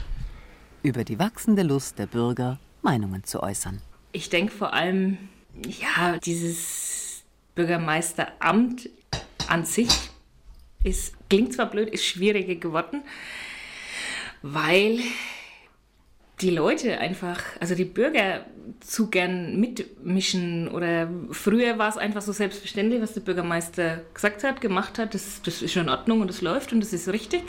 [0.82, 3.82] Über die wachsende Lust der Bürger, Meinungen zu äußern.
[4.12, 5.18] Ich denke vor allem,
[5.66, 7.22] ja, dieses
[7.54, 8.88] Bürgermeisteramt
[9.46, 9.90] an sich
[10.84, 13.02] ist, klingt zwar blöd, ist schwieriger geworden
[14.42, 14.98] weil
[16.40, 18.44] die Leute einfach, also die Bürger
[18.80, 24.60] zu gern mitmischen oder früher war es einfach so selbstverständlich, was der Bürgermeister gesagt hat,
[24.60, 27.42] gemacht hat, das, das ist schon in Ordnung und das läuft und das ist richtig.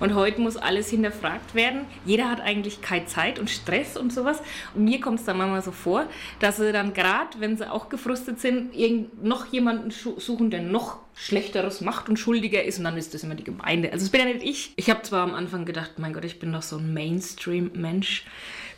[0.00, 1.82] Und heute muss alles hinterfragt werden.
[2.04, 4.40] Jeder hat eigentlich keine Zeit und Stress und sowas.
[4.74, 6.06] Und mir kommt es dann manchmal so vor,
[6.40, 8.70] dass sie dann gerade, wenn sie auch gefrustet sind,
[9.22, 13.34] noch jemanden suchen, der noch Schlechteres macht und schuldiger ist und dann ist das immer
[13.34, 13.92] die Gemeinde.
[13.92, 14.72] Also es bin ja nicht ich.
[14.76, 18.24] Ich habe zwar am Anfang gedacht, mein Gott, ich bin doch so ein Mainstream-Mensch.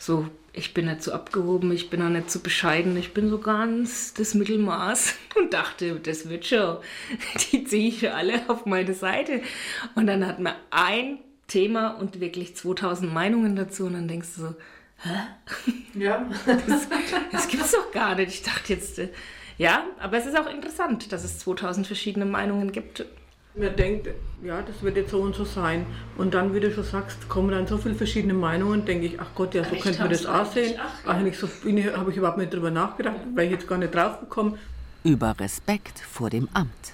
[0.01, 3.37] So, ich bin nicht so abgehoben, ich bin auch nicht so bescheiden, ich bin so
[3.37, 6.77] ganz das Mittelmaß und dachte, das wird schon.
[7.51, 9.43] Die ziehe ich alle auf meine Seite.
[9.93, 14.41] Und dann hat man ein Thema und wirklich 2000 Meinungen dazu und dann denkst du
[14.41, 14.55] so,
[15.03, 15.69] hä?
[15.93, 16.27] Ja.
[16.67, 16.87] Das,
[17.31, 18.29] das gibt's doch gar nicht.
[18.29, 19.09] Ich dachte jetzt, äh,
[19.59, 23.05] ja, aber es ist auch interessant, dass es 2000 verschiedene Meinungen gibt.
[23.53, 24.07] Man denkt,
[24.43, 25.85] ja, das wird jetzt so und so sein.
[26.17, 29.27] Und dann, wie du schon sagst, kommen dann so viele verschiedene Meinungen, denke ich, ach
[29.35, 30.79] Gott, ja, so könnte man das auch sehen.
[30.79, 34.21] Ach, eigentlich so habe ich überhaupt nicht drüber nachgedacht, weil ich jetzt gar nicht drauf
[34.21, 34.57] bekomme.
[35.03, 36.93] Über Respekt vor dem Amt.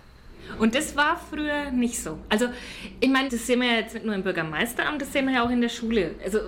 [0.58, 2.18] Und das war früher nicht so.
[2.30, 2.47] Also,
[2.99, 5.45] ich meine, das sehen wir ja jetzt nicht nur im Bürgermeisteramt, das sehen wir ja
[5.45, 6.16] auch in der Schule.
[6.24, 6.39] Also,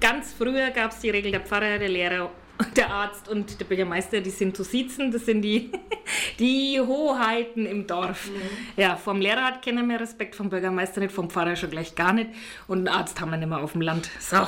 [0.00, 2.30] ganz früher gab es die Regel der Pfarrer, der Lehrer
[2.76, 5.70] der Arzt und der Bürgermeister, die sind zu sitzen, das sind die,
[6.38, 8.30] Die Hoheiten im Dorf.
[8.30, 8.80] Mhm.
[8.80, 12.30] Ja, vom Lehrrat kennen wir Respekt, vom Bürgermeister nicht, vom Pfarrer schon gleich gar nicht.
[12.66, 14.10] Und einen Arzt haben wir nicht mehr auf dem Land.
[14.20, 14.36] So.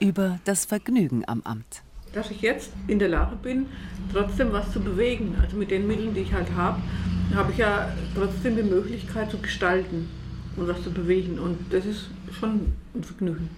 [0.00, 1.82] Über das Vergnügen am Amt.
[2.12, 3.66] Dass ich jetzt in der Lage bin,
[4.12, 5.36] trotzdem was zu bewegen.
[5.40, 6.82] Also mit den Mitteln, die ich halt habe,
[7.34, 10.08] habe ich ja trotzdem die Möglichkeit zu gestalten
[10.56, 11.38] und was zu bewegen.
[11.38, 13.48] Und das ist schon ein Vergnügen.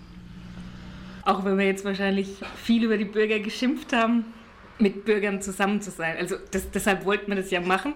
[1.24, 2.28] Auch wenn wir jetzt wahrscheinlich
[2.62, 4.26] viel über die Bürger geschimpft haben,
[4.78, 6.16] mit Bürgern zusammen zu sein.
[6.18, 7.94] Also das, deshalb wollten wir das ja machen,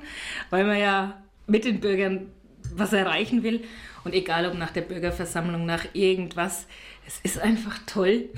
[0.50, 2.30] weil man ja mit den Bürgern
[2.74, 3.64] was erreichen will.
[4.04, 6.66] Und egal ob nach der Bürgerversammlung, nach irgendwas,
[7.06, 8.28] es ist einfach toll,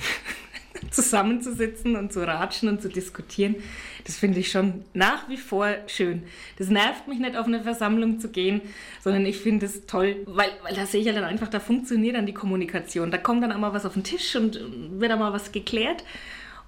[0.91, 3.57] zusammenzusitzen und zu ratschen und zu diskutieren.
[4.05, 6.23] Das finde ich schon nach wie vor schön.
[6.59, 8.61] Das nervt mich nicht, auf eine Versammlung zu gehen,
[9.03, 12.17] sondern ich finde es toll, weil, weil da sehe ich ja dann einfach, da funktioniert
[12.17, 13.11] dann die Kommunikation.
[13.11, 14.61] Da kommt dann auch mal was auf den Tisch und
[15.01, 16.05] wird auch mal was geklärt.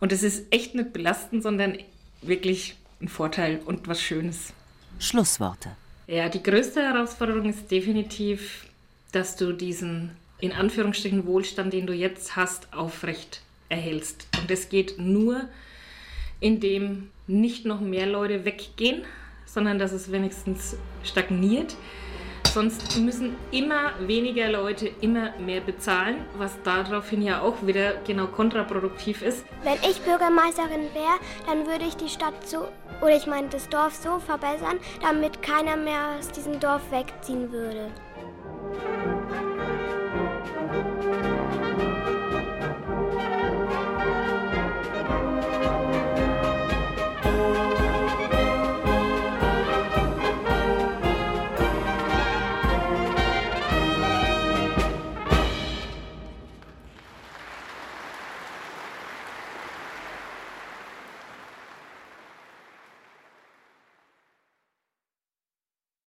[0.01, 1.79] Und es ist echt nicht belastend, sondern
[2.23, 4.53] wirklich ein Vorteil und was Schönes.
[4.99, 5.71] Schlussworte.
[6.07, 8.67] Ja, die größte Herausforderung ist definitiv,
[9.13, 13.43] dass du diesen in Anführungsstrichen Wohlstand, den du jetzt hast, aufrecht
[13.73, 14.29] erhältst.
[14.39, 15.49] Und das geht nur,
[16.39, 19.03] indem nicht noch mehr Leute weggehen,
[19.47, 21.77] sondern dass es wenigstens stagniert.
[22.53, 29.23] Sonst müssen immer weniger Leute immer mehr bezahlen, was daraufhin ja auch wieder genau kontraproduktiv
[29.23, 29.47] ist.
[29.63, 32.69] Wenn ich Bürgermeisterin wäre, dann würde ich die Stadt so,
[33.01, 37.91] oder ich meine das Dorf so verbessern, damit keiner mehr aus diesem Dorf wegziehen würde.